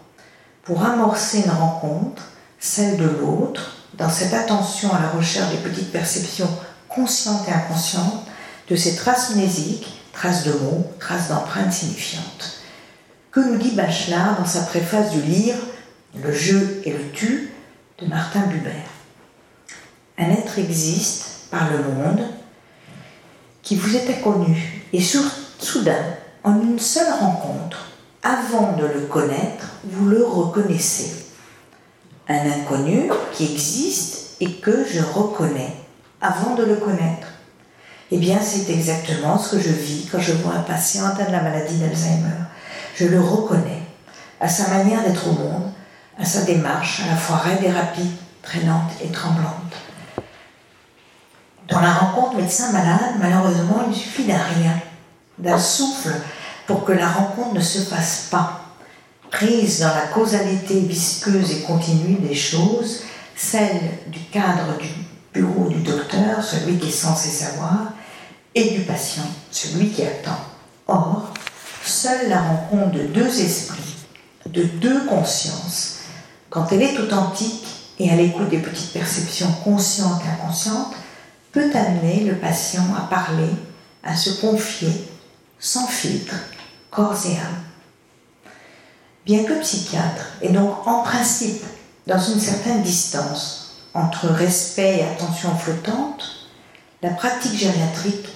[0.64, 2.22] Pour amorcer une rencontre,
[2.58, 6.50] celle de l'autre, dans cette attention à la recherche des petites perceptions
[6.90, 8.26] conscientes et inconscientes,
[8.68, 12.60] de ces traces mnésiques, traces de mots, traces d'empreintes signifiantes.
[13.30, 15.62] Que nous dit Bachelard dans sa préface du livre
[16.22, 17.50] Le jeu et le tu
[17.98, 18.84] de Martin Buber?
[20.18, 22.26] Un être existe par le monde
[23.62, 26.04] qui vous est inconnu et soudain,
[26.44, 31.26] en une seule rencontre, avant de le connaître, vous le reconnaissez.
[32.28, 35.74] Un inconnu qui existe et que je reconnais
[36.20, 37.28] avant de le connaître.
[38.10, 41.32] Eh bien, c'est exactement ce que je vis quand je vois un patient atteint de
[41.32, 42.44] la maladie d'Alzheimer.
[42.94, 43.82] Je le reconnais
[44.40, 45.70] à sa manière d'être au monde,
[46.18, 49.72] à sa démarche à la fois raide et rapide, traînante et tremblante.
[51.72, 54.78] Dans la rencontre médecin-malade, malheureusement, il suffit d'un rien,
[55.38, 56.12] d'un souffle
[56.66, 58.60] pour que la rencontre ne se fasse pas.
[59.30, 63.00] Prise dans la causalité visqueuse et continue des choses,
[63.34, 64.88] celle du cadre du
[65.32, 67.94] bureau du docteur, celui qui est censé savoir,
[68.54, 70.38] et du patient, celui qui attend.
[70.88, 71.32] Or,
[71.82, 73.96] seule la rencontre de deux esprits,
[74.46, 76.00] de deux consciences,
[76.50, 77.64] quand elle est authentique
[77.98, 80.92] et à l'écoute des petites perceptions conscientes et inconscientes,
[81.52, 83.50] peut amener le patient à parler,
[84.02, 85.08] à se confier,
[85.58, 86.34] sans filtre,
[86.90, 87.62] corps et âme.
[89.24, 91.62] Bien que psychiatre, et donc en principe
[92.06, 96.48] dans une certaine distance entre respect et attention flottante,
[97.02, 98.28] la pratique gériatrique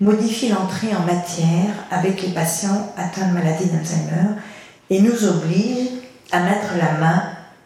[0.00, 4.36] modifie l'entrée en matière avec les patients atteints de maladie d'Alzheimer
[4.88, 5.88] et nous oblige
[6.32, 7.22] à mettre la main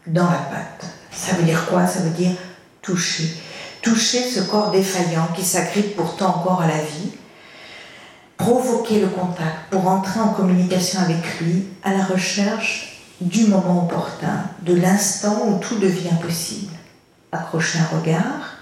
[0.06, 0.86] dans la pâte.
[1.12, 1.86] Ça veut dire quoi?
[1.86, 2.32] Ça veut dire
[2.82, 3.36] toucher.
[3.84, 7.10] Toucher ce corps défaillant qui s'agrippe pourtant encore à la vie.
[8.38, 14.44] Provoquer le contact pour entrer en communication avec lui à la recherche du moment opportun,
[14.62, 16.72] de l'instant où tout devient possible.
[17.30, 18.56] Accrocher un regard,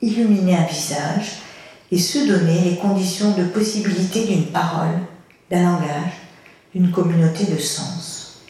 [0.00, 1.40] illuminer un visage,
[1.90, 5.00] et se donner les conditions de possibilité d'une parole,
[5.50, 6.12] d'un langage,
[6.72, 8.42] d'une communauté de sens.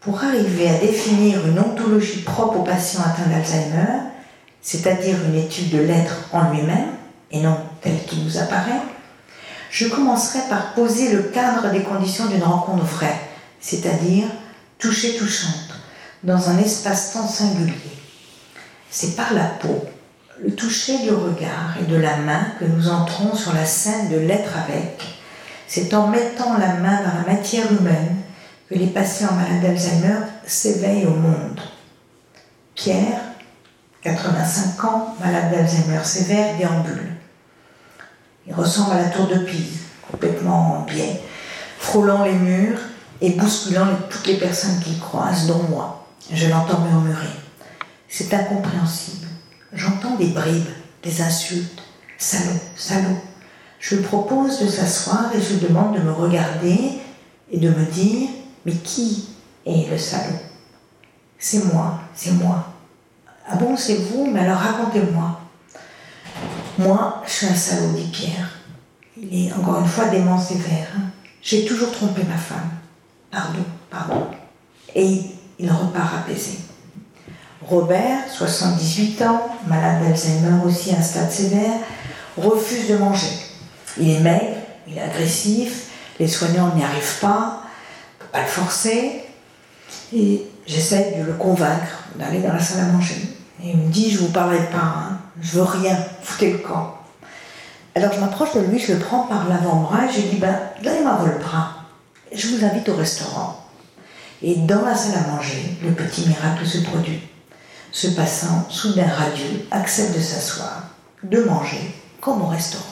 [0.00, 4.13] Pour arriver à définir une ontologie propre au patient atteint d'Alzheimer,
[4.64, 6.88] c'est-à-dire une étude de l'être en lui-même,
[7.30, 8.80] et non tel qu'il nous apparaît,
[9.70, 13.20] je commencerai par poser le cadre des conditions d'une rencontre vraie,
[13.60, 14.24] c'est-à-dire
[14.78, 15.74] touchée touchante,
[16.22, 17.74] dans un espace-temps singulier.
[18.90, 19.84] C'est par la peau,
[20.42, 24.16] le toucher du regard et de la main que nous entrons sur la scène de
[24.16, 25.02] l'être avec.
[25.68, 28.16] C'est en mettant la main dans la matière humaine
[28.70, 31.60] que les patients malades d'Alzheimer s'éveillent au monde.
[32.74, 33.20] Pierre,
[34.04, 37.14] 85 ans, malade d'Alzheimer sévère, déambule.
[38.46, 41.22] Il ressemble à la tour de Pise, complètement en biais,
[41.78, 42.78] frôlant les murs
[43.22, 46.06] et bousculant toutes les personnes qu'il croise, dont moi.
[46.30, 47.30] Je l'entends murmurer.
[48.08, 49.26] C'est incompréhensible.
[49.72, 50.68] J'entends des bribes,
[51.02, 51.82] des insultes.
[52.18, 53.18] Salaud, salaud.
[53.80, 56.98] Je lui propose de s'asseoir et je demande de me regarder
[57.50, 58.28] et de me dire
[58.66, 59.30] Mais qui
[59.66, 60.38] est le salaud?
[61.38, 62.73] C'est moi, c'est moi.
[63.46, 65.40] Ah bon, c'est vous Mais alors racontez-moi.
[66.78, 68.50] Moi, je suis un salaud, dit Pierre.
[69.16, 70.88] Il est encore une fois dément sévère.
[70.96, 71.02] Hein.
[71.42, 72.70] J'ai toujours trompé ma femme.
[73.30, 74.26] Pardon, pardon.
[74.94, 75.20] Et
[75.58, 76.58] il repart apaisé.
[77.62, 81.78] Robert, 78 ans, malade d'Alzheimer aussi un stade sévère,
[82.36, 83.38] refuse de manger.
[83.98, 88.42] Il est maigre, il est agressif, les soignants n'y arrivent pas, on ne peut pas
[88.42, 89.23] le forcer.
[90.14, 93.16] Et j'essaie de le convaincre d'aller dans la salle à manger.
[93.62, 96.58] Et il me dit, je ne vous parlerai pas, hein, je veux rien, foutez le
[96.58, 96.94] camp.
[97.96, 100.56] Alors je m'approche de lui, je le prends par l'avant-bras et je lui dis, ben,
[100.82, 101.70] donnez-moi votre bras.
[102.32, 103.64] je vous invite au restaurant.
[104.42, 107.20] Et dans la salle à manger, le petit miracle se produit.
[107.92, 110.90] Ce passant, soudain radieux, accepte de s'asseoir,
[111.22, 112.84] de manger, comme au restaurant.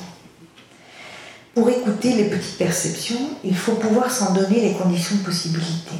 [1.55, 5.97] Pour écouter les petites perceptions, il faut pouvoir s'en donner les conditions de possibilité,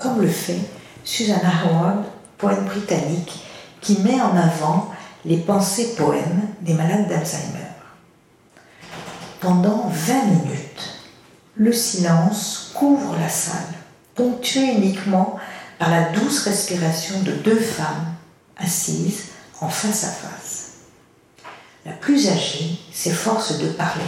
[0.00, 0.60] comme le fait
[1.04, 2.04] Susanna Howard,
[2.38, 3.44] poète britannique,
[3.80, 4.90] qui met en avant
[5.24, 7.68] les pensées poèmes des malades d'Alzheimer.
[9.40, 11.00] Pendant 20 minutes,
[11.54, 13.74] le silence couvre la salle,
[14.14, 15.38] ponctué uniquement
[15.78, 18.14] par la douce respiration de deux femmes
[18.56, 19.28] assises
[19.60, 20.70] en face à face.
[21.86, 24.04] La plus âgée s'efforce de parler.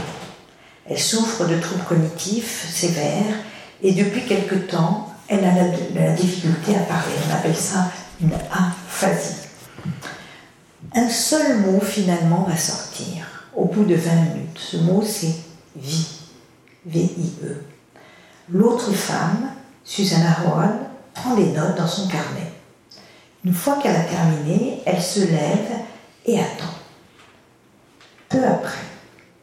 [0.89, 3.37] Elle souffre de troubles cognitifs sévères
[3.83, 7.15] et depuis quelque temps, elle a la, difficulté à parler.
[7.27, 7.91] On appelle ça
[8.21, 9.49] une aphasie.
[10.95, 14.59] Un seul mot finalement va sortir au bout de 20 minutes.
[14.59, 15.35] Ce mot c'est
[15.75, 16.09] vie.
[16.85, 17.65] V-I-E.
[18.51, 19.53] L'autre femme,
[19.85, 20.75] Susanna Howard,
[21.15, 22.53] prend des notes dans son carnet.
[23.45, 25.71] Une fois qu'elle a terminé, elle se lève
[26.27, 26.75] et attend.
[28.29, 28.85] Peu après,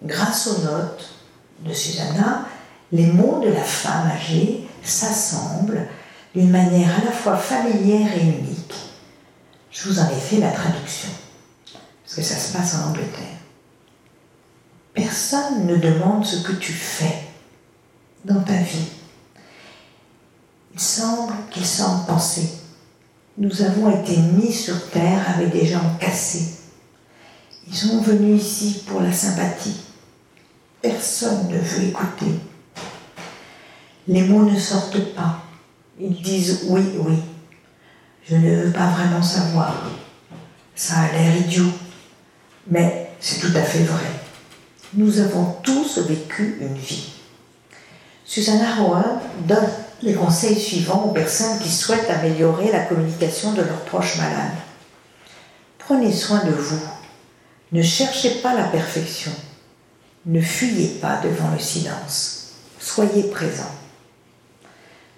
[0.03, 1.13] grâce aux notes
[1.61, 2.45] de Susanna,
[2.91, 5.87] les mots de la femme âgée s'assemblent
[6.33, 8.73] d'une manière à la fois familière et unique.
[9.71, 11.09] Je vous en ai fait la traduction,
[12.03, 13.39] parce que ça se passe en Angleterre.
[14.93, 17.23] Personne ne demande ce que tu fais
[18.25, 18.89] dans ta vie.
[20.73, 22.49] Il semble qu'il semble penser.
[23.37, 26.55] Nous avons été mis sur terre avec des jambes cassées.
[27.67, 29.81] Ils sont venus ici pour la sympathie.
[30.81, 32.39] Personne ne veut écouter.
[34.09, 35.43] Les mots ne sortent pas.
[35.99, 37.13] Ils disent oui, oui.
[38.27, 39.83] Je ne veux pas vraiment savoir.
[40.73, 41.69] Ça a l'air idiot,
[42.65, 44.09] mais c'est tout à fait vrai.
[44.95, 47.11] Nous avons tous vécu une vie.
[48.25, 49.69] Susanna Howard donne
[50.01, 54.57] les conseils suivants aux personnes qui souhaitent améliorer la communication de leurs proches malades.
[55.77, 56.81] Prenez soin de vous.
[57.73, 59.31] Ne cherchez pas la perfection.
[60.25, 62.53] Ne fuyez pas devant le silence.
[62.79, 63.69] Soyez présent.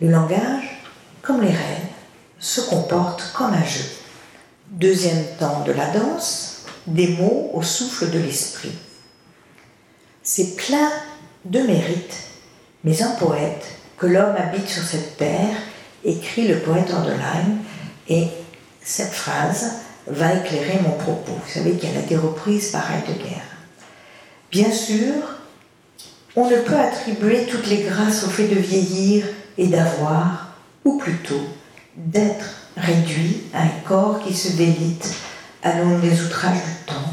[0.02, 0.82] Le langage,
[1.22, 1.92] comme les rêves,
[2.40, 3.86] se comporte comme un jeu.
[4.72, 8.72] Deuxième temps de la danse, des mots au souffle de l'esprit.
[10.24, 10.90] C'est plein
[11.46, 12.16] de mérite,
[12.84, 13.64] mais un poète,
[14.00, 15.56] que l'homme habite sur cette terre,
[16.04, 17.60] écrit le poète Anderlein,
[18.10, 18.28] et
[18.82, 19.74] cette phrase
[20.08, 21.34] va éclairer mon propos.
[21.34, 23.44] Vous savez qu'elle a été reprise par Heidegger.
[24.50, 25.14] Bien sûr,
[26.36, 29.26] on ne peut attribuer toutes les grâces au fait de vieillir
[29.58, 31.42] et d'avoir, ou plutôt
[31.96, 32.46] d'être
[32.78, 35.14] réduit à un corps qui se délite
[35.64, 37.12] à l'aune des outrages du temps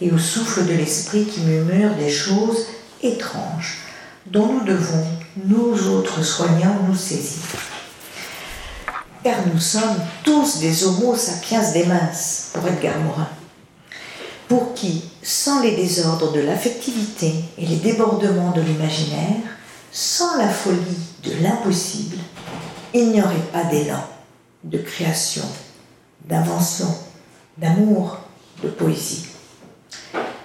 [0.00, 2.66] et au souffle de l'esprit qui murmure des choses
[3.02, 3.78] étranges
[4.26, 5.06] dont nous devons,
[5.44, 7.42] nous autres soignants, nous saisir.
[9.22, 13.28] Car nous sommes tous des homo sapiens des minces, pour Edgar Morin,
[14.48, 19.49] pour qui, sans les désordres de l'affectivité et les débordements de l'imaginaire,
[19.92, 22.16] sans la folie de l'impossible,
[22.94, 24.04] il n'y aurait pas d'élan,
[24.64, 25.44] de création,
[26.24, 26.92] d'invention,
[27.58, 28.18] d'amour,
[28.62, 29.26] de poésie.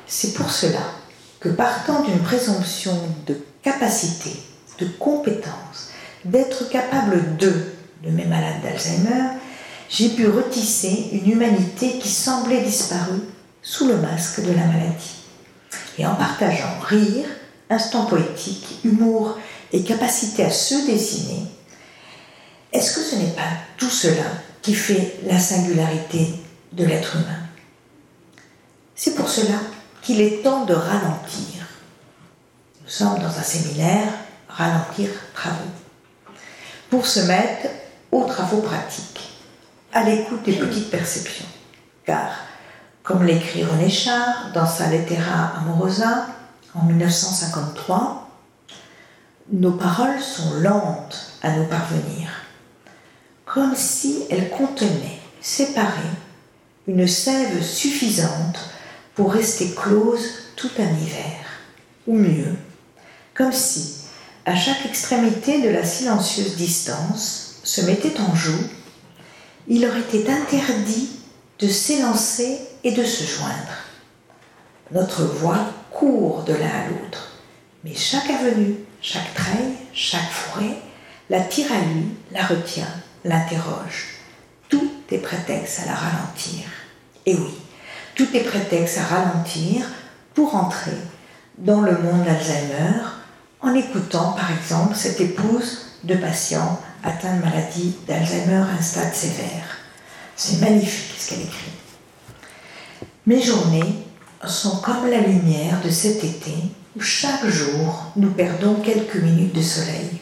[0.07, 0.81] C'est pour cela
[1.39, 4.31] que partant d'une présomption de capacité,
[4.79, 5.89] de compétence,
[6.23, 7.51] d'être capable de,
[8.03, 9.37] de mes malades d'Alzheimer,
[9.89, 13.21] j'ai pu retisser une humanité qui semblait disparue
[13.61, 15.15] sous le masque de la maladie.
[15.97, 17.25] Et en partageant rire,
[17.69, 19.37] instant poétique, humour
[19.71, 21.45] et capacité à se dessiner,
[22.71, 24.25] est-ce que ce n'est pas tout cela
[24.61, 26.27] qui fait la singularité
[26.73, 27.45] de l'être humain?
[28.95, 29.59] C'est pour cela
[30.01, 31.65] qu'il est temps de ralentir.
[32.83, 34.13] Nous sommes dans un séminaire
[34.47, 35.57] Ralentir travaux.
[36.89, 37.67] Pour se mettre
[38.11, 39.31] aux travaux pratiques,
[39.91, 41.45] à l'écoute des petites perceptions.
[42.05, 42.29] Car,
[43.03, 46.27] comme l'écrit René Char dans sa Lettera Amorosa
[46.75, 48.29] en 1953,
[49.51, 52.29] nos paroles sont lentes à nous parvenir,
[53.45, 56.01] comme si elles contenaient, séparées,
[56.87, 58.59] une sève suffisante
[59.13, 61.45] pour rester close tout un hiver,
[62.07, 62.55] ou mieux,
[63.33, 63.95] comme si,
[64.45, 68.63] à chaque extrémité de la silencieuse distance, se mettait en joue,
[69.67, 71.09] il leur était interdit
[71.59, 73.85] de s'élancer et de se joindre.
[74.91, 77.31] Notre voix court de l'un à l'autre,
[77.83, 80.77] mais chaque avenue, chaque treille, chaque forêt
[81.29, 84.19] la tire à lui, la retient, l'interroge.
[84.69, 86.65] Tout est prétexte à la ralentir.
[87.25, 87.55] Et oui,
[88.13, 89.85] tout est prétexte à ralentir
[90.35, 90.97] pour entrer
[91.57, 93.01] dans le monde d'Alzheimer
[93.61, 99.15] en écoutant par exemple cette épouse de patient atteint de maladie d'Alzheimer à un stade
[99.15, 99.77] sévère.
[100.35, 101.71] C'est magnifique ce qu'elle écrit.
[103.25, 104.04] Mes journées
[104.47, 106.53] sont comme la lumière de cet été
[106.95, 110.19] où chaque jour nous perdons quelques minutes de soleil.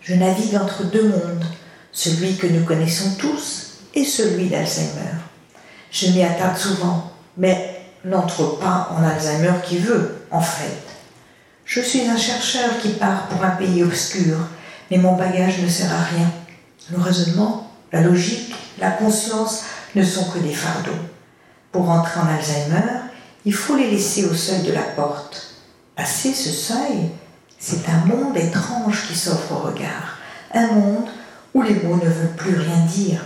[0.00, 1.44] Je navigue entre deux mondes,
[1.92, 5.14] celui que nous connaissons tous et celui d'Alzheimer.
[5.90, 10.82] Je m'y attarde souvent, mais n'entre pas en Alzheimer qui veut, en fait.
[11.64, 14.36] Je suis un chercheur qui part pour un pays obscur,
[14.90, 16.30] mais mon bagage ne sert à rien.
[16.90, 19.62] Le raisonnement, la logique, la conscience
[19.94, 20.90] ne sont que des fardeaux.
[21.70, 23.02] Pour entrer en Alzheimer,
[23.44, 25.54] il faut les laisser au seuil de la porte.
[25.96, 27.10] Passer ce seuil,
[27.58, 30.18] c'est un monde étrange qui s'offre au regard,
[30.52, 31.08] un monde
[31.54, 33.24] où les mots ne veulent plus rien dire.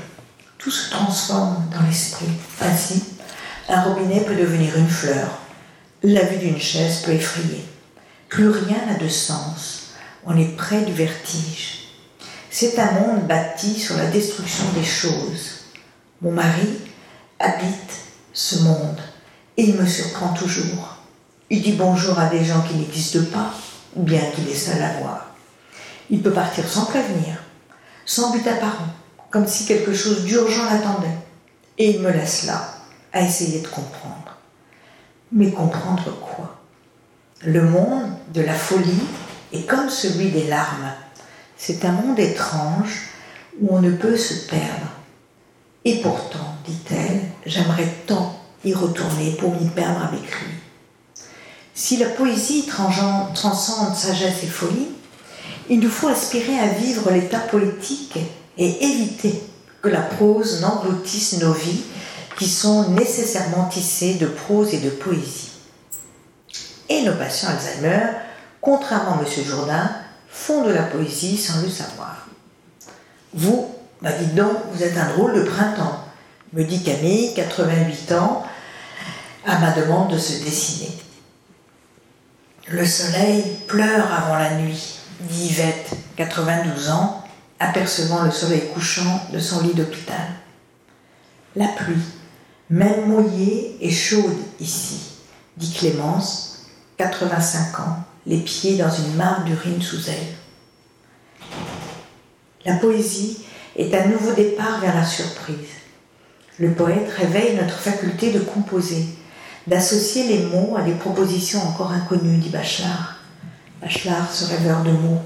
[0.59, 2.29] Tout se transforme dans l'esprit.
[2.61, 3.05] Ainsi,
[3.69, 5.29] un robinet peut devenir une fleur.
[6.03, 7.65] La vue d'une chaise peut effrayer.
[8.29, 9.91] Plus rien n'a de sens.
[10.25, 11.89] On est près du vertige.
[12.51, 15.61] C'est un monde bâti sur la destruction des choses.
[16.23, 16.79] Mon mari
[17.39, 17.93] habite
[18.33, 19.01] ce monde
[19.57, 20.97] et il me surprend toujours.
[21.49, 23.53] Il dit bonjour à des gens qui n'existent pas,
[23.95, 25.27] bien qu'il est seul à voir.
[26.11, 27.43] Il peut partir sans prévenir,
[28.05, 28.89] sans but apparent,
[29.31, 31.19] comme si quelque chose d'urgent l'attendait.
[31.79, 32.75] Et il me laisse là,
[33.13, 34.37] à essayer de comprendre.
[35.33, 36.57] Mais comprendre quoi?
[37.43, 39.03] Le monde de la folie
[39.53, 40.93] est comme celui des larmes.
[41.57, 43.09] C'est un monde étrange
[43.61, 44.91] où on ne peut se perdre.
[45.85, 48.36] Et pourtant, dit-elle, j'aimerais tant
[48.67, 50.55] y retourner pour m'y perdre avec lui.
[51.75, 54.89] Si la poésie transcende sagesse et folie,
[55.69, 58.19] il nous faut aspirer à vivre l'état poétique
[58.59, 59.43] et éviter
[59.83, 61.83] que la prose n'engloutisse nos vies
[62.39, 65.53] qui sont nécessairement tissées de prose et de poésie.
[66.89, 68.13] Et nos patients Alzheimer,
[68.61, 69.45] contrairement à M.
[69.45, 69.91] Jourdain,
[70.29, 72.27] font de la poésie sans le savoir.
[73.35, 73.71] Vous,
[74.03, 76.05] bah dites donc, vous êtes un drôle de printemps,
[76.53, 78.45] me dit Camille, 88 ans,
[79.47, 80.91] à ma demande de se dessiner.
[82.69, 87.23] Le soleil pleure avant la nuit, dit Yvette, 92 ans,
[87.61, 90.27] apercevant le soleil couchant de son lit d'hôpital.
[91.55, 91.95] La pluie,
[92.71, 95.13] même mouillée et chaude ici,
[95.57, 100.35] dit Clémence, 85 ans, les pieds dans une mare d'urine sous elle.
[102.65, 103.45] La poésie
[103.77, 105.57] est un nouveau départ vers la surprise.
[106.59, 109.07] Le poète réveille notre faculté de composer,
[109.67, 113.17] d'associer les mots à des propositions encore inconnues, dit Bachelard.
[113.81, 115.21] Bachelard, ce rêveur de mots.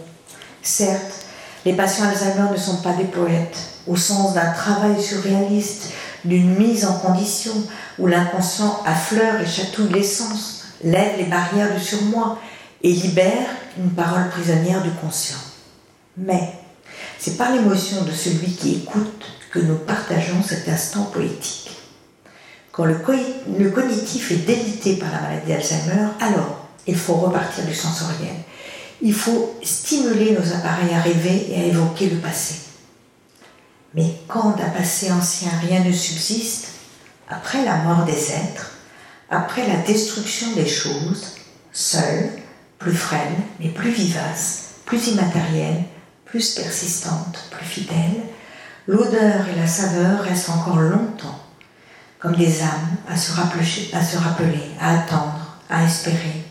[0.62, 1.26] Certes,
[1.64, 5.90] les patients Alzheimer ne sont pas des poètes, au sens d'un travail surréaliste,
[6.24, 7.52] d'une mise en condition
[7.98, 12.38] où l'inconscient affleure et chatouille l'essence, lève les barrières du surmoi
[12.82, 13.48] et libère
[13.78, 15.38] une parole prisonnière du conscient.
[16.16, 16.54] Mais
[17.18, 21.70] c'est par l'émotion de celui qui écoute que nous partageons cet instant poétique.
[22.80, 28.36] Quand le, cognitif est délité par la maladie d'Alzheimer, alors il faut repartir du sensoriel.
[29.02, 32.54] Il faut stimuler nos appareils à rêver et à évoquer le passé.
[33.94, 36.68] Mais quand d'un passé ancien rien ne subsiste,
[37.28, 38.70] après la mort des êtres,
[39.28, 41.34] après la destruction des choses,
[41.74, 42.30] seule,
[42.78, 45.82] plus frêle, mais plus vivace, plus immatérielle,
[46.24, 48.22] plus persistante, plus fidèle,
[48.86, 51.39] l'odeur et la saveur restent encore longtemps
[52.20, 56.44] comme des âmes à se, rappeler, à attendre, à espérer,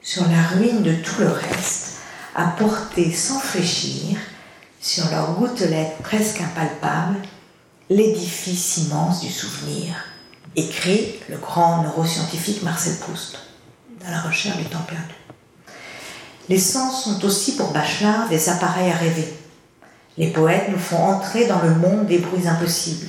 [0.00, 1.96] sur la ruine de tout le reste,
[2.34, 4.18] à porter sans fléchir,
[4.80, 7.18] sur leurs gouttelettes presque impalpables,
[7.90, 9.94] l'édifice immense du souvenir,
[10.54, 13.38] écrit le grand neuroscientifique Marcel Proust,
[14.02, 15.14] dans la recherche du temps perdu.
[16.48, 19.32] Les sens sont aussi pour Bachelard des appareils à rêver.
[20.18, 23.08] Les poètes nous font entrer dans le monde des bruits impossibles,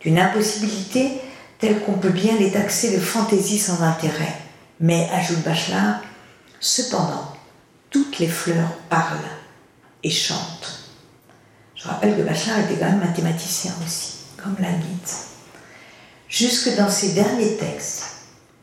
[0.00, 1.20] d'une impossibilité
[1.58, 4.36] telle qu'on peut bien les taxer de fantaisie sans intérêt.
[4.80, 6.00] Mais, ajoute Bachelard,
[6.60, 7.32] cependant,
[7.90, 9.18] toutes les fleurs parlent
[10.02, 10.90] et chantent.
[11.74, 15.28] Je rappelle que Bachelard était quand même mathématicien aussi, comme Leibniz.
[16.28, 18.04] Jusque dans ses derniers textes,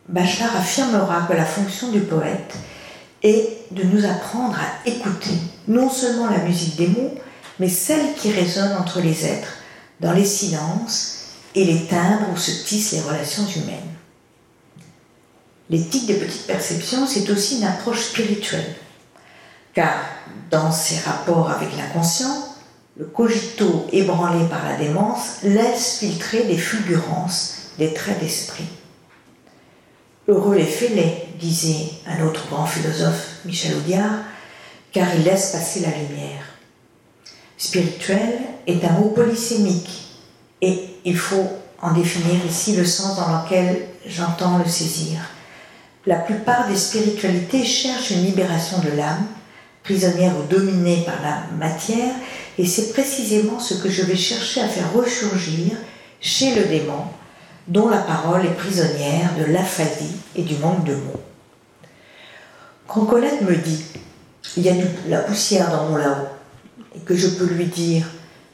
[0.09, 2.55] Bachelard affirmera que la fonction du poète
[3.24, 5.38] est de nous apprendre à écouter
[5.68, 7.13] non seulement la musique des mots,
[7.59, 9.53] mais celle qui résonne entre les êtres,
[9.99, 11.20] dans les silences
[11.56, 13.95] et les timbres où se tissent les relations humaines.
[15.70, 18.76] L'éthique des petites perceptions, c'est aussi une approche spirituelle,
[19.74, 20.04] car
[20.49, 22.56] dans ses rapports avec l'inconscient,
[22.97, 28.68] le cogito ébranlé par la démence laisse filtrer les fulgurances des traits d'esprit.
[30.28, 34.20] Heureux les fêlés, disait un autre grand philosophe, Michel Audiard,
[34.91, 36.43] car il laisse passer la lumière.
[37.58, 40.04] Spirituel est un mot polysémique
[40.62, 41.49] et il faut
[41.82, 45.20] en définir ici le sens dans lequel j'entends le saisir.
[46.06, 49.26] La plupart des spiritualités cherchent une libération de l'âme,
[49.84, 52.14] prisonnière ou dominée par la matière,
[52.58, 55.74] et c'est précisément ce que je vais chercher à faire ressurgir
[56.20, 57.06] chez le démon,
[57.68, 61.22] dont la parole est prisonnière de l'aphasie et du manque de mots.
[62.88, 63.84] Quand Colette me dit
[64.58, 66.32] il y a de la poussière dans mon là
[66.95, 68.06] et que je peux lui dire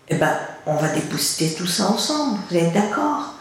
[0.10, 0.38] eh ben,
[0.68, 3.34] on va dépousser tout ça ensemble, vous êtes d'accord?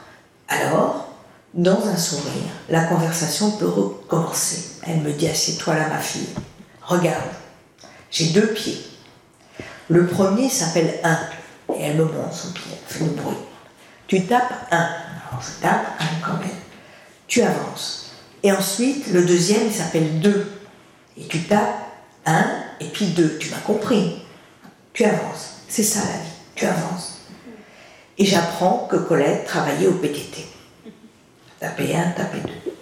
[0.49, 1.09] Alors,
[1.55, 4.77] dans un sourire, la conversation peut recommencer.
[4.87, 6.29] Elle me dit Assieds-toi là, ma fille.
[6.83, 7.31] Regarde,
[8.11, 8.81] j'ai deux pieds.
[9.89, 11.19] Le premier s'appelle 1,
[11.75, 13.37] et elle me montre son pied, fait le bruit.
[14.07, 16.49] Tu tapes 1, alors je tape 1 quand même.
[17.27, 18.13] Tu avances.
[18.43, 20.53] Et ensuite, le deuxième s'appelle 2,
[21.19, 21.87] et tu tapes
[22.25, 22.45] 1
[22.81, 23.39] et puis 2.
[23.39, 24.23] Tu m'as compris
[24.93, 25.55] Tu avances.
[25.69, 26.37] C'est ça la vie.
[26.55, 27.16] Tu avances.
[28.19, 30.47] Et j'apprends que Colette travaillait au PTT.
[31.61, 32.73] Taper 1, taper 2.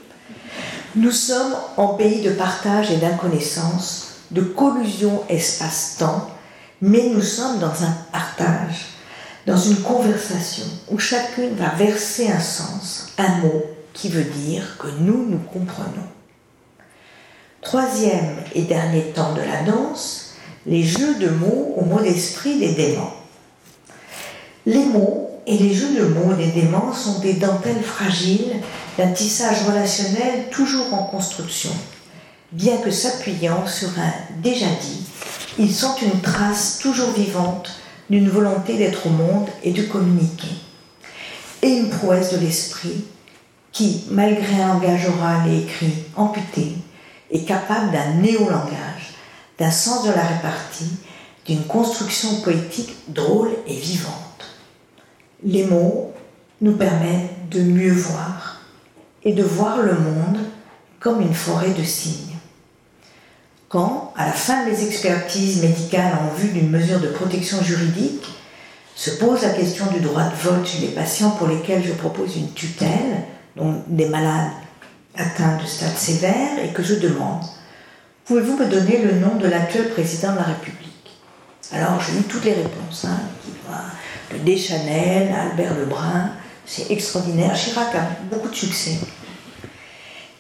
[0.97, 6.31] Nous sommes en pays de partage et d'inconnaissance, de collusion espace-temps,
[6.81, 8.87] mais nous sommes dans un partage,
[9.47, 14.89] dans une conversation où chacune va verser un sens, un mot qui veut dire que
[15.01, 16.09] nous nous comprenons.
[17.61, 20.35] Troisième et dernier temps de la danse,
[20.67, 23.13] les jeux de mots au mot d'esprit des démons.
[24.67, 28.57] Les mots et les jeux de mots des démons sont des dentelles fragiles
[28.97, 31.71] d'un tissage relationnel toujours en construction.
[32.53, 35.05] Bien que s'appuyant sur un déjà dit,
[35.59, 37.71] ils sont une trace toujours vivante
[38.11, 40.55] d'une volonté d'être au monde et de communiquer.
[41.63, 43.05] Et une prouesse de l'esprit
[43.73, 46.77] qui, malgré un langage oral et écrit amputé,
[47.31, 49.15] est capable d'un néolangage,
[49.59, 50.91] d'un sens de la répartie,
[51.47, 54.24] d'une construction poétique drôle et vivante.
[55.45, 56.13] Les mots
[56.61, 58.61] nous permettent de mieux voir
[59.23, 60.39] et de voir le monde
[61.01, 62.37] comme une forêt de signes.
[63.69, 68.27] Quand, à la fin des expertises médicales en vue d'une mesure de protection juridique,
[68.95, 72.37] se pose la question du droit de vote chez les patients pour lesquels je propose
[72.37, 73.25] une tutelle,
[73.57, 74.53] donc des malades
[75.17, 77.43] atteint de stade sévère et que je demande
[78.25, 81.19] Pouvez-vous me donner le nom de l'actuel président de la République?
[81.73, 83.05] Alors j'ai eu toutes les réponses.
[83.05, 83.21] Hein,
[84.45, 86.31] Deschanel, Albert Lebrun,
[86.67, 87.55] c'est extraordinaire.
[87.55, 88.99] Chirac a beaucoup de succès.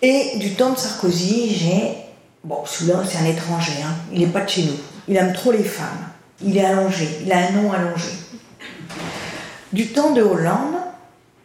[0.02, 1.96] Et du temps de Sarkozy, j'ai.
[2.42, 4.76] Bon, celui-là, c'est un étranger, hein, il n'est pas de chez nous.
[5.08, 6.10] Il aime trop les femmes.
[6.42, 8.10] Il est allongé, il a un nom allongé.
[9.72, 10.76] Du temps de Hollande,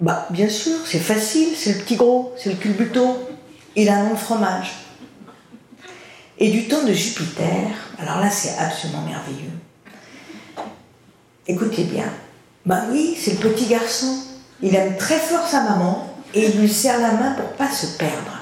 [0.02, 3.30] bah, bien sûr, c'est facile, c'est le petit gros, c'est le culbuto.
[3.76, 4.72] Il a un nom de fromage.
[6.38, 9.52] Et du temps de Jupiter, alors là, c'est absolument merveilleux.
[11.48, 12.12] Écoutez bien.
[12.66, 14.18] Bah oui, c'est le petit garçon.
[14.62, 17.98] Il aime très fort sa maman et il lui serre la main pour pas se
[17.98, 18.42] perdre.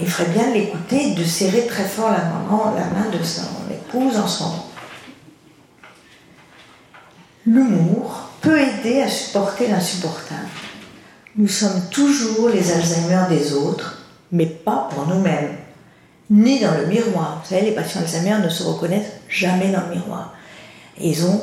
[0.00, 4.18] Il ferait bien l'écouter de serrer très fort la maman, la main de son épouse
[4.18, 4.64] en son nom.
[7.46, 10.48] L'humour peut aider à supporter l'insupportable.
[11.36, 14.02] Nous sommes toujours les Alzheimer des autres,
[14.32, 15.56] mais pas pour nous-mêmes,
[16.30, 17.42] ni dans le miroir.
[17.42, 20.34] Vous savez, les patients Alzheimer ne se reconnaissent jamais dans le miroir.
[20.98, 21.40] ils ont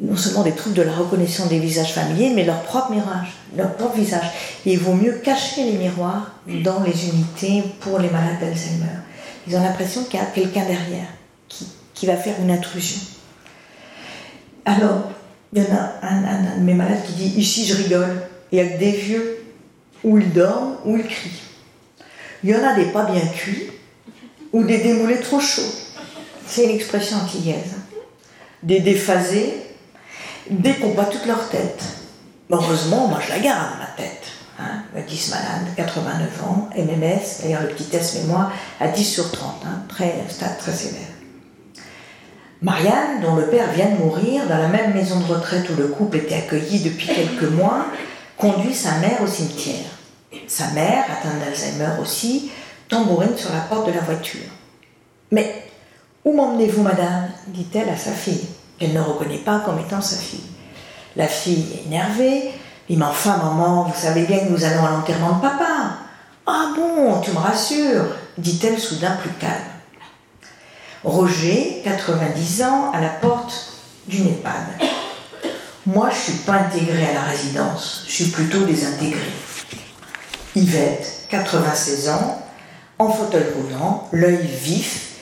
[0.00, 3.74] non seulement des troubles de la reconnaissance des visages familiers, mais leur propre mirage, leur
[3.74, 4.26] propre visage.
[4.66, 9.00] il vaut mieux cacher les miroirs dans les unités pour les malades d'Alzheimer.
[9.46, 11.06] Ils ont l'impression qu'il y a quelqu'un derrière
[11.48, 13.00] qui, qui va faire une intrusion.
[14.64, 15.10] Alors,
[15.52, 18.22] il y en a un, de mes malades qui dit Ici, je rigole.
[18.50, 19.44] Il y a des vieux
[20.02, 21.42] où ils dorment, où ils crient.
[22.42, 23.70] Il y en a des pas bien cuits
[24.52, 25.62] ou des démoulés trop chauds.
[26.46, 27.74] C'est une expression antillaise.
[28.62, 29.54] Des déphasés,
[30.96, 31.82] pas toute leur tête.
[32.50, 34.22] heureusement, moi je la garde, ma tête.
[34.58, 39.32] Hein, me disent malade, 89 ans, MMS, d'ailleurs le petit test mémoire à 10 sur
[39.32, 41.08] 30, hein, très, stade très sévère.
[42.62, 45.88] Marianne, dont le père vient de mourir, dans la même maison de retraite où le
[45.88, 47.86] couple était accueilli depuis quelques mois,
[48.36, 49.90] conduit sa mère au cimetière.
[50.46, 52.50] Sa mère, atteinte d'Alzheimer aussi,
[52.88, 54.48] tambourine sur la porte de la voiture.
[55.32, 55.64] Mais
[56.24, 57.28] où m'emmenez-vous, madame?
[57.48, 58.46] dit-elle à sa fille,
[58.78, 60.44] qu'elle ne reconnaît pas comme étant sa fille.
[61.16, 62.52] La fille est énervée,
[62.88, 65.98] dit Mais enfin, maman, vous savez bien que nous allons à l'enterrement de papa.
[66.46, 68.06] Ah bon, tu me rassures,
[68.36, 69.52] dit-elle soudain plus calme.
[71.04, 73.74] Roger, 90 ans, à la porte
[74.06, 74.88] d'une EHPAD.
[75.86, 79.20] Moi, je ne suis pas intégrée à la résidence, je suis plutôt désintégrée.
[80.56, 82.42] Yvette, 96 ans,
[82.98, 85.13] en fauteuil roulant, l'œil vif,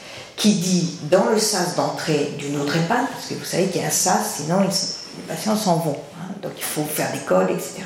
[0.43, 3.85] qui dit dans le sas d'entrée d'une autre EHPAD, parce que vous savez qu'il y
[3.85, 5.97] a un sas, sinon les patients s'en vont.
[6.17, 7.83] Hein, donc il faut faire des codes, etc.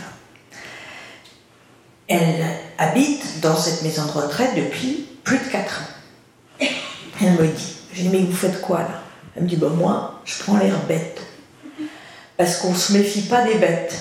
[2.08, 2.46] Elle
[2.78, 6.66] habite dans cette maison de retraite depuis plus de 4 ans.
[7.20, 9.02] Elle me dit, je dis mais vous faites quoi là?
[9.34, 11.20] Elle me dit, ben moi, je prends l'air bête.
[12.38, 13.98] Parce qu'on ne se méfie pas des bêtes.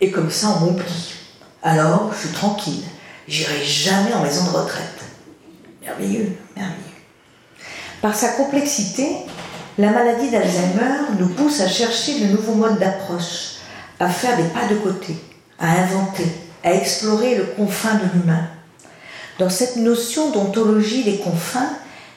[0.00, 1.14] Et comme ça, on m'oublie.
[1.62, 2.82] Alors, je suis tranquille.
[3.28, 4.98] J'irai jamais en maison de retraite.
[5.80, 6.93] Merveilleux, merveilleux.
[8.04, 9.16] Par sa complexité,
[9.78, 13.54] la maladie d'Alzheimer nous pousse à chercher de nouveaux modes d'approche,
[13.98, 15.16] à faire des pas de côté,
[15.58, 16.26] à inventer,
[16.62, 18.46] à explorer le confin de l'humain.
[19.38, 21.70] Dans cette notion d'ontologie des confins,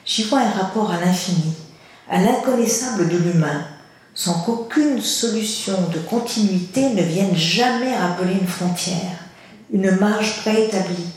[0.06, 1.54] j'y vois un rapport à l'infini,
[2.12, 3.66] à l'inconnaissable de l'humain,
[4.14, 9.24] sans qu'aucune solution de continuité ne vienne jamais rappeler une frontière,
[9.72, 11.12] une marge préétablie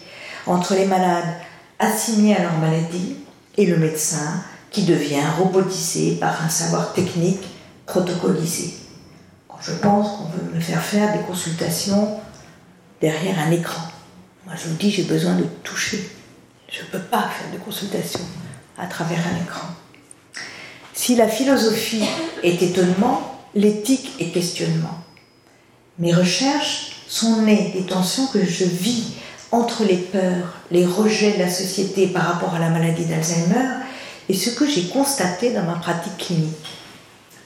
[0.46, 1.34] entre les malades
[1.80, 3.16] assignés à leur maladie
[3.56, 7.42] et le médecin qui devient robotisé par un savoir technique
[7.86, 8.74] protocolisé.
[9.48, 12.20] Quand je pense qu'on veut me faire faire des consultations
[13.00, 13.82] derrière un écran,
[14.46, 16.10] moi je vous dis j'ai besoin de toucher.
[16.68, 18.20] Je ne peux pas faire de consultation
[18.78, 19.66] à travers un écran.
[20.94, 22.04] Si la philosophie
[22.42, 24.98] est étonnement, l'éthique est questionnement.
[25.98, 29.14] Mes recherches sont nées des tensions que je vis
[29.50, 33.80] entre les peurs, les rejets de la société par rapport à la maladie d'Alzheimer
[34.30, 36.78] et ce que j'ai constaté dans ma pratique clinique.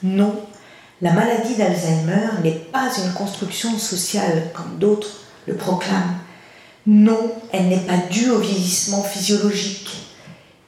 [0.03, 0.39] Non,
[1.01, 6.19] la maladie d'Alzheimer n'est pas une construction sociale comme d'autres le proclament.
[6.85, 9.97] Non, elle n'est pas due au vieillissement physiologique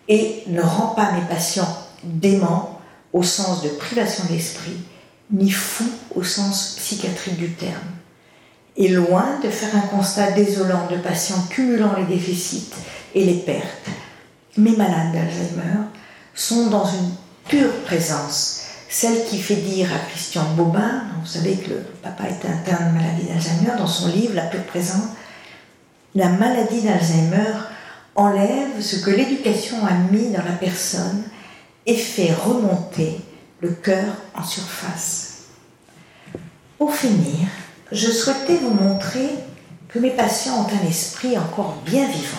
[0.08, 2.82] et ne rend pas mes patients déments
[3.14, 4.78] au sens de privation d'esprit,
[5.30, 7.92] ni fous au sens psychiatrique du terme.
[8.76, 12.72] Et loin de faire un constat désolant de patients cumulant les déficits
[13.14, 13.88] et les pertes,
[14.58, 15.86] mes malades d'Alzheimer
[16.38, 17.12] sont dans une
[17.50, 22.46] pure présence, celle qui fait dire à Christian Bobin, vous savez que le papa est
[22.48, 25.10] interne de maladie d'Alzheimer, dans son livre La pure présence,
[26.16, 27.54] la maladie d'Alzheimer
[28.16, 31.24] enlève ce que l'éducation a mis dans la personne
[31.86, 33.20] et fait remonter
[33.60, 35.46] le cœur en surface.
[36.78, 37.48] Pour finir,
[37.92, 39.30] je souhaitais vous montrer
[39.90, 42.38] que mes patients ont un esprit encore bien vivant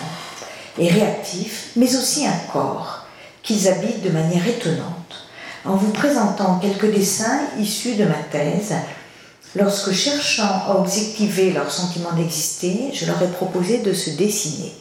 [0.77, 2.98] et réactif, mais aussi un corps
[3.43, 5.27] qu'ils habitent de manière étonnante,
[5.65, 8.73] en vous présentant quelques dessins issus de ma thèse.
[9.55, 14.73] Lorsque cherchant à objectiver leur sentiment d'exister, je leur ai proposé de se dessiner.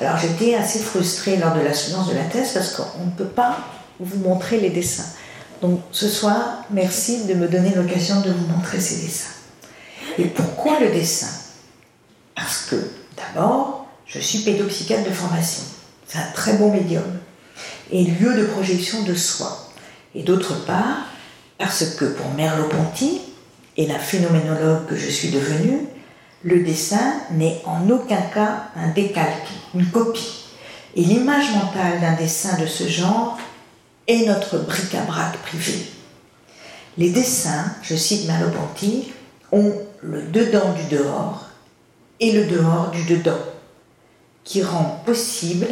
[0.00, 3.24] Alors j'étais assez frustrée lors de la soutenance de la thèse parce qu'on ne peut
[3.24, 3.58] pas
[4.00, 5.06] vous montrer les dessins.
[5.60, 9.30] Donc ce soir, merci de me donner l'occasion de vous montrer ces dessins.
[10.18, 11.28] Et pourquoi le dessin?
[12.34, 12.76] Parce que
[13.16, 15.62] d'abord, je suis pédopsychiatre de formation.
[16.08, 17.19] C'est un très bon médium
[17.92, 19.68] et lieu de projection de soi.
[20.14, 21.06] Et d'autre part,
[21.58, 23.20] parce que pour Merleau-Ponty
[23.76, 25.86] et la phénoménologue que je suis devenue,
[26.42, 30.46] le dessin n'est en aucun cas un décalque, une copie.
[30.96, 33.38] Et l'image mentale d'un dessin de ce genre
[34.08, 35.86] est notre bric-à-brac privé.
[36.98, 39.12] Les dessins, je cite Merleau-Ponty,
[39.52, 39.72] ont
[40.02, 41.46] le dedans du dehors
[42.18, 43.38] et le dehors du dedans,
[44.44, 45.66] qui rend possible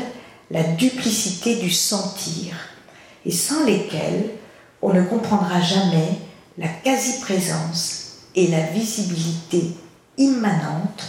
[0.51, 2.55] la duplicité du sentir,
[3.27, 4.31] et sans lesquels
[4.81, 6.19] on ne comprendra jamais
[6.57, 9.75] la quasi-présence et la visibilité
[10.17, 11.05] immanente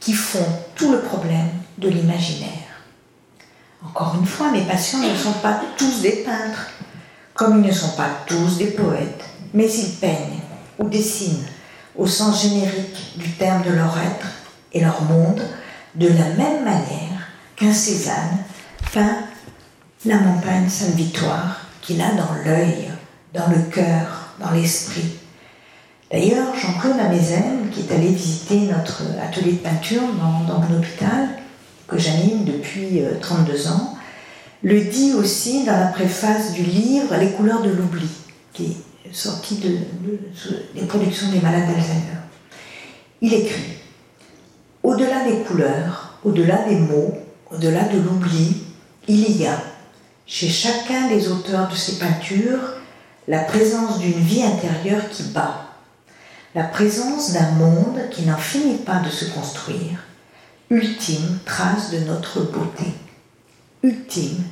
[0.00, 2.50] qui font tout le problème de l'imaginaire.
[3.84, 6.70] Encore une fois, mes patients ne sont pas tous des peintres,
[7.34, 10.40] comme ils ne sont pas tous des poètes, mais ils peignent
[10.78, 11.46] ou dessinent
[11.96, 14.26] au sens générique du terme de leur être
[14.72, 15.42] et leur monde
[15.94, 18.44] de la même manière qu'un Cézanne
[20.04, 22.90] la montagne Sainte-Victoire qu'il a dans l'œil,
[23.32, 25.16] dans le cœur, dans l'esprit.
[26.10, 31.28] D'ailleurs, Jean-Claude Amézène, qui est allé visiter notre atelier de peinture dans, dans mon hôpital,
[31.88, 33.96] que j'anime depuis 32 euh, ans,
[34.62, 38.08] le dit aussi dans la préface du livre Les couleurs de l'oubli,
[38.52, 39.78] qui est sorti de,
[40.74, 42.20] des productions des malades d'Alzheimer.
[43.20, 43.78] Il écrit
[44.82, 47.14] Au-delà des couleurs, au-delà des mots,
[47.50, 48.63] au-delà de l'oubli,
[49.08, 49.58] il y a,
[50.26, 52.74] chez chacun des auteurs de ces peintures,
[53.28, 55.66] la présence d'une vie intérieure qui bat,
[56.54, 60.04] la présence d'un monde qui n'en finit pas de se construire,
[60.70, 62.86] ultime trace de notre beauté,
[63.82, 64.44] ultime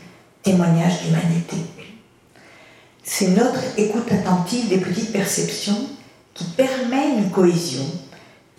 [0.43, 1.57] témoignage d'humanité.
[3.03, 5.89] C'est notre écoute attentive des petites perceptions
[6.35, 7.87] qui permet une cohésion,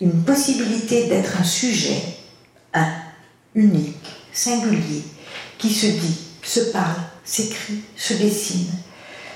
[0.00, 2.02] une possibilité d'être un sujet,
[2.72, 2.88] un,
[3.54, 5.02] unique, singulier,
[5.64, 8.70] qui se dit, se parle, s'écrit, se dessine.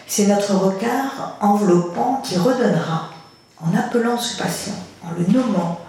[0.06, 3.14] C'est notre regard enveloppant qui redonnera,
[3.58, 5.80] en appelant ce patient, en le nommant,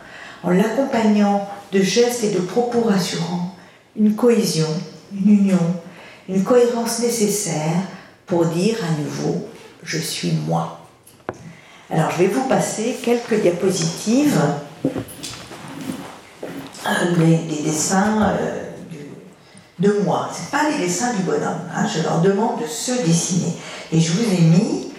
[0.44, 3.54] en l'accompagnant de gestes et de propos rassurants,
[3.98, 4.70] une cohésion,
[5.12, 5.76] une union,
[6.30, 7.82] une cohérence nécessaire
[8.26, 9.46] pour dire à nouveau
[9.84, 10.88] je suis moi.
[11.90, 14.42] Alors je vais vous passer quelques diapositives
[17.18, 18.69] des, euh, dessins euh,
[19.80, 20.30] de moi.
[20.34, 21.62] Ce pas les dessins du bonhomme.
[21.74, 21.88] Hein.
[21.88, 23.54] Je leur demande de se dessiner.
[23.92, 24.92] Et je vous ai mis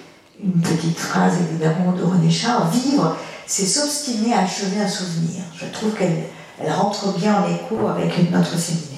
[0.43, 3.17] une petite phrase évidemment de René Char vivre,
[3.47, 5.43] c'est s'obstiner à achever un souvenir.
[5.55, 6.25] Je trouve qu'elle
[6.63, 8.91] elle rentre bien en écho avec notre séminaire.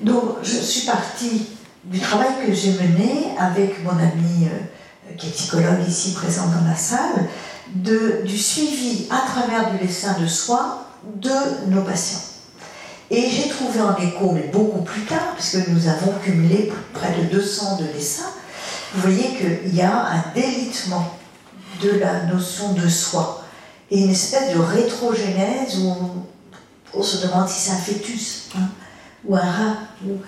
[0.00, 1.46] Donc je suis partie
[1.84, 6.66] du travail que j'ai mené avec mon ami euh, qui est psychologue ici présent dans
[6.68, 7.26] la salle,
[7.74, 10.86] du suivi à travers du dessin de soi
[11.16, 11.30] de
[11.68, 12.27] nos patients.
[13.10, 17.24] Et j'ai trouvé en écho, mais beaucoup plus tard, puisque nous avons cumulé près de
[17.24, 18.30] 200 de dessins,
[18.94, 21.18] vous voyez qu'il y a un délitement
[21.82, 23.44] de la notion de soi
[23.90, 25.94] et une espèce de rétrogénèse où
[26.94, 28.68] on, se demande si c'est un fœtus hein,
[29.24, 30.18] ou un rat, ou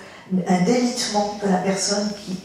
[0.46, 2.36] un délitement de la personne qui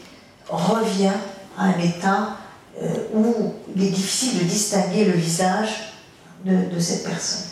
[0.48, 1.12] revient
[1.56, 2.36] à un état
[2.82, 5.92] euh, où il est difficile de distinguer le visage
[6.44, 7.46] de, cette personne.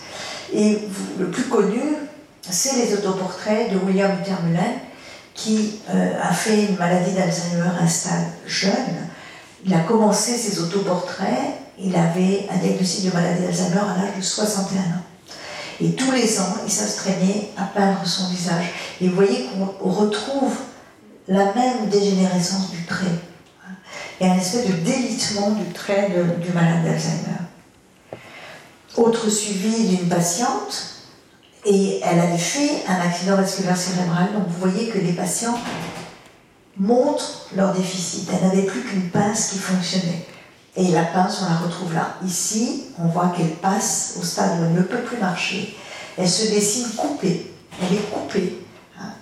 [0.52, 0.78] Et
[1.18, 1.80] le plus connu,
[2.50, 4.72] c'est les autoportraits de William Termulin,
[5.34, 9.08] qui euh, a fait une maladie d'Alzheimer instable jeune.
[9.64, 14.22] Il a commencé ses autoportraits, il avait un diagnostic de maladie d'Alzheimer à l'âge de
[14.22, 15.02] 61 ans.
[15.80, 18.66] Et tous les ans, il s'astreignait à peindre son visage.
[19.00, 20.54] Et vous voyez qu'on retrouve
[21.26, 23.06] la même dégénérescence du trait.
[24.20, 27.40] Il y a un espèce de délitement du trait du malade d'Alzheimer.
[28.96, 30.93] Autre suivi d'une patiente,
[31.64, 34.32] et elle avait fait un accident vasculaire cérébral.
[34.32, 35.58] Donc vous voyez que les patients
[36.78, 38.28] montrent leur déficit.
[38.32, 40.26] Elle n'avait plus qu'une pince qui fonctionnait.
[40.76, 42.16] Et la pince, on la retrouve là.
[42.24, 45.76] Ici, on voit qu'elle passe au stade où elle ne peut plus marcher.
[46.18, 47.52] Elle se dessine coupée.
[47.80, 48.64] Elle est coupée.
[49.00, 49.12] Hein.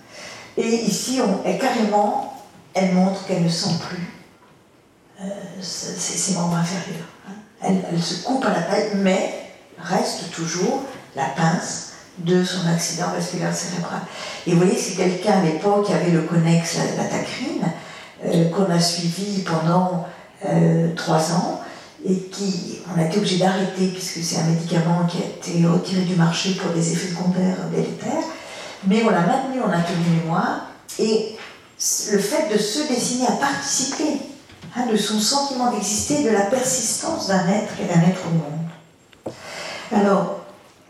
[0.56, 2.42] Et ici, est carrément,
[2.74, 4.12] elle montre qu'elle ne sent plus
[5.22, 5.28] euh,
[5.60, 7.06] ses, membres inférieurs.
[7.28, 7.34] Hein.
[7.60, 10.82] Elle, elle, se coupe à la taille, mais reste toujours
[11.14, 14.00] la pince de son accident vasculaire cérébral.
[14.46, 17.64] Et vous voyez, c'est quelqu'un à l'époque qui avait le connex, la, tacrine,
[18.24, 20.06] euh, qu'on a suivi pendant
[20.46, 21.60] euh, trois ans
[22.04, 26.02] et qui, on a été obligé d'arrêter puisque c'est un médicament qui a été retiré
[26.02, 28.24] du marché pour des effets secondaires délétères.
[28.86, 30.66] Mais on l'a maintenu en atelier mémoire
[30.98, 31.36] et
[32.12, 34.04] le fait de se dessiner a participé
[34.76, 39.34] hein, de son sentiment d'exister, de la persistance d'un être et d'un être au monde.
[39.92, 40.41] Alors,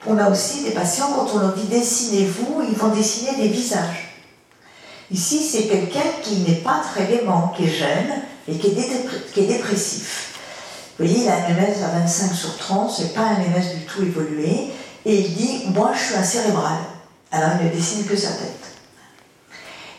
[0.06, 4.16] on a aussi des patients, quand on leur dit dessinez-vous, ils vont dessiner des visages.
[5.10, 10.34] Ici, c'est quelqu'un qui n'est pas très gaiement, qui est jeune et qui est, dépressif.
[10.98, 13.84] Vous voyez, il a un MS à 25 sur 30, c'est pas un MS du
[13.84, 14.72] tout évolué,
[15.04, 16.78] et il dit Moi, je suis un cérébral.
[17.30, 18.58] Alors, il ne dessine que sa tête.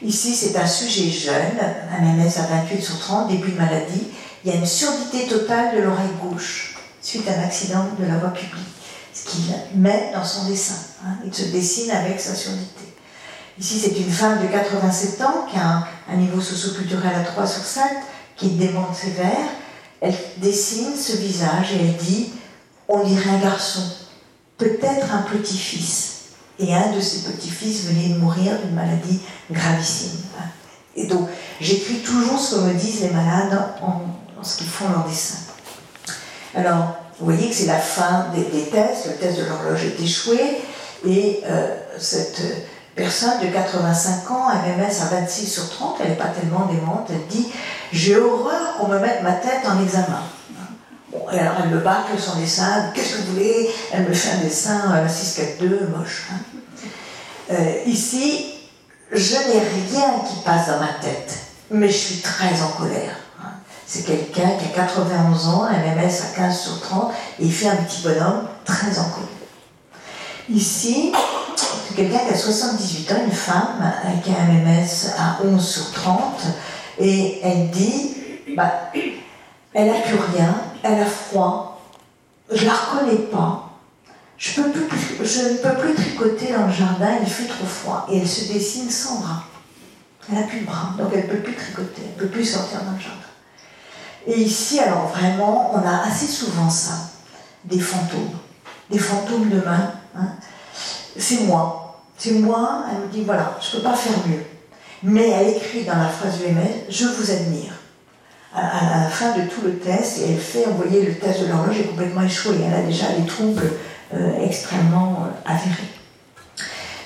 [0.01, 1.59] Ici, c'est un sujet jeune,
[1.91, 4.07] un MS à 28 sur 30, début de maladie.
[4.43, 8.17] Il y a une surdité totale de l'oreille gauche suite à un accident de la
[8.17, 8.82] voie publique
[9.13, 9.43] ce qu'il
[9.75, 10.75] met dans son dessin.
[11.05, 11.17] Hein.
[11.25, 12.93] Il se dessine avec sa surdité.
[13.59, 17.63] Ici, c'est une femme de 87 ans qui a un, niveau socioculturel à 3 sur
[17.63, 17.83] 7,
[18.35, 19.47] qui est démente sévère.
[20.01, 22.31] Elle dessine ce visage et elle dit
[22.87, 23.81] on dirait un garçon,
[24.57, 26.09] peut-être un petit-fils.
[26.59, 30.19] Et un de ses petits-fils venait de mourir d'une maladie gravissime.
[30.39, 30.45] Hein.
[30.95, 31.27] Et donc,
[31.59, 34.01] j'écris toujours ce que me disent les malades en,
[34.39, 35.39] en ce qu'ils font leur dessin.
[36.53, 40.61] Alors, vous voyez que c'est la fin des, tests, le test de l'horloge est échoué,
[41.07, 42.41] et euh, cette
[42.95, 47.25] personne de 85 ans, MMS à 26 sur 30, elle n'est pas tellement démente, elle
[47.29, 47.47] dit
[47.93, 50.21] J'ai horreur qu'on me mette ma tête en examen.
[51.13, 53.69] Bon, et alors elle me bâcle son dessin, qu'est-ce que vous voulez?
[53.93, 56.23] Elle me fait un dessin euh, 6-4-2, moche.
[56.29, 56.39] Hein.
[57.51, 58.53] Euh, ici,
[59.13, 59.61] je n'ai
[59.91, 61.33] rien qui passe dans ma tête,
[61.71, 63.15] mais je suis très en colère.
[63.85, 67.67] C'est quelqu'un qui a 91 ans, un MS à 15 sur 30, et il fait
[67.67, 69.05] un petit bonhomme très en
[70.49, 71.13] Ici,
[71.87, 75.91] c'est quelqu'un qui a 78 ans, une femme qui a un MS à 11 sur
[75.91, 76.41] 30,
[76.99, 78.15] et elle dit
[78.55, 78.91] bah,
[79.73, 81.81] elle n'a plus rien, elle a froid,
[82.51, 83.69] je la reconnais pas,
[84.37, 84.61] je,
[85.23, 88.51] je ne peux plus tricoter dans le jardin, il fait trop froid, et elle se
[88.51, 89.43] dessine sans bras.
[90.29, 92.45] Elle n'a plus de bras, donc elle ne peut plus tricoter, elle ne peut plus
[92.45, 93.32] sortir dans le jardin.
[94.27, 96.93] Et ici, alors vraiment, on a assez souvent ça,
[97.65, 98.37] des fantômes,
[98.89, 99.91] des fantômes de main.
[100.15, 100.27] Hein.
[101.17, 104.43] C'est moi, c'est moi, elle me dit voilà, je ne peux pas faire mieux.
[105.03, 107.73] mais elle écrit dans la phrase du MS Je vous admire.
[108.55, 111.47] À, la fin de tout le test, et elle fait, vous voyez, le test de
[111.47, 112.55] l'horloge est complètement échoué.
[112.63, 113.71] Elle a déjà des troubles
[114.13, 115.89] euh, extrêmement euh, avérés.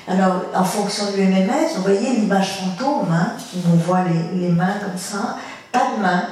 [0.09, 3.33] Alors, en fonction du MMS, vous voyez l'image fantôme, hein,
[3.73, 4.03] on voit
[4.33, 5.37] les, mains comme ça,
[5.71, 6.23] pas de mains,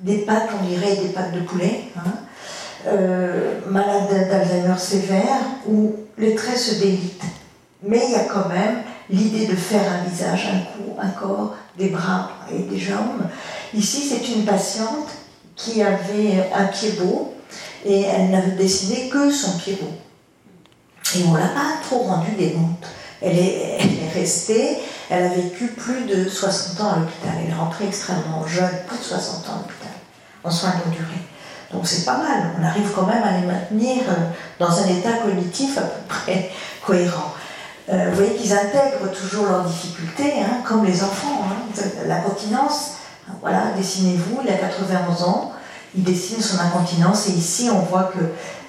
[0.00, 2.12] des pattes, on dirait des pattes de poulet, hein,
[2.86, 7.22] euh, malade d'Alzheimer sévère, où les traits se délitent.
[7.82, 11.54] Mais il y a quand même l'idée de faire un visage, un cou, un corps,
[11.76, 13.22] des bras et des jambes.
[13.74, 15.08] Ici, c'est une patiente
[15.54, 17.34] qui avait un pied beau
[17.84, 19.90] et elle n'avait dessiné que son pied beau.
[21.16, 22.86] Et on ne l'a pas trop rendu démonte.
[23.20, 23.78] Elle est,
[24.14, 24.78] restée,
[25.10, 27.32] elle a vécu plus de 60 ans à l'hôpital.
[27.42, 29.64] Elle est rentrée extrêmement jeune, plus de 60 ans
[30.44, 31.22] en soins longue durée.
[31.72, 34.14] Donc c'est pas mal, on arrive quand même à les maintenir euh,
[34.58, 36.50] dans un état cognitif à peu près
[36.86, 37.34] cohérent.
[37.90, 41.44] Euh, vous voyez qu'ils intègrent toujours leurs difficultés, hein, comme les enfants.
[41.44, 41.82] Hein.
[42.06, 42.92] La continence,
[43.40, 45.52] voilà, dessinez-vous, il a 91 ans,
[45.94, 48.18] il dessine son incontinence et ici on voit que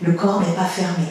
[0.06, 1.08] le corps n'est pas fermé.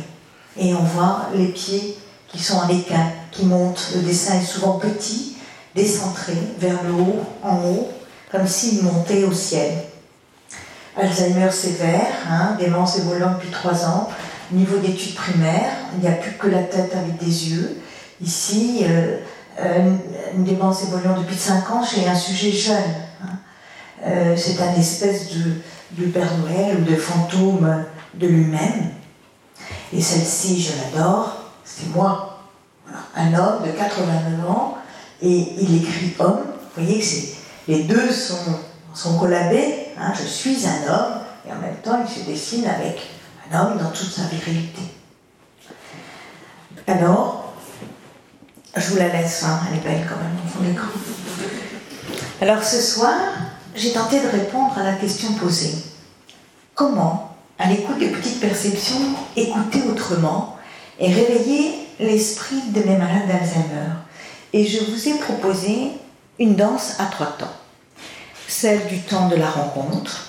[0.56, 1.98] Et on voit les pieds
[2.28, 3.92] qui sont en équin, qui montent.
[3.94, 5.36] Le dessin est souvent petit,
[5.74, 7.88] décentré, vers le haut, en haut,
[8.30, 9.72] comme s'il montait au ciel.
[10.98, 14.08] Alzheimer sévère, hein, démence évoluant depuis 3 ans,
[14.50, 17.76] niveau d'études primaires, il n'y a plus que la tête avec des yeux.
[18.20, 19.18] Ici, euh,
[19.60, 19.94] euh,
[20.34, 22.94] une démence évoluant depuis 5 ans chez un sujet jeune.
[23.22, 23.38] Hein.
[24.06, 27.84] Euh, c'est un espèce de, Père Noël ou de fantôme
[28.14, 28.90] de lui-même.
[29.92, 32.40] Et celle-ci, je l'adore, c'est moi.
[33.16, 34.78] Un homme de 89 ans,
[35.22, 36.44] et il écrit homme.
[36.76, 38.58] Vous voyez que les deux sont,
[38.94, 39.87] sont collabés.
[40.00, 40.12] Hein.
[40.14, 43.00] je suis un homme, et en même temps, il se dessine avec
[43.50, 44.82] un homme dans toute sa virilité.
[46.86, 47.52] Alors,
[48.76, 50.88] je vous la laisse, hein, elle est belle quand même, au fond l'écran.
[52.40, 53.18] Alors ce soir,
[53.74, 55.74] j'ai tenté de répondre à la question posée.
[56.74, 60.56] Comment, à l'écoute des petites perceptions, écouter autrement
[61.00, 63.90] et réveiller l'esprit de mes malades d'Alzheimer?
[64.52, 65.90] Et je vous ai proposé
[66.38, 67.57] une danse à trois temps.
[68.48, 70.26] Celle du temps de la rencontre,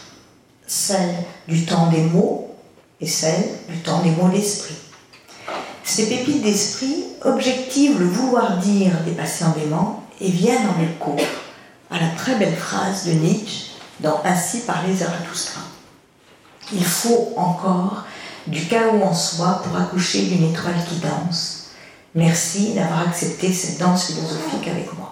[0.67, 1.15] celle
[1.47, 2.53] du temps des mots
[2.99, 4.75] et celle du temps des mots d'esprit.
[5.85, 11.15] Ces pépites d'esprit objectivent le vouloir dire des patients déments et viennent en écho
[11.89, 15.61] à la très belle phrase de Nietzsche dans Ainsi parlait Zarathustra.
[16.73, 18.03] Il faut encore
[18.47, 21.69] du chaos en soi pour accoucher d'une étoile qui danse.
[22.15, 25.08] Merci d'avoir accepté cette danse philosophique avec moi.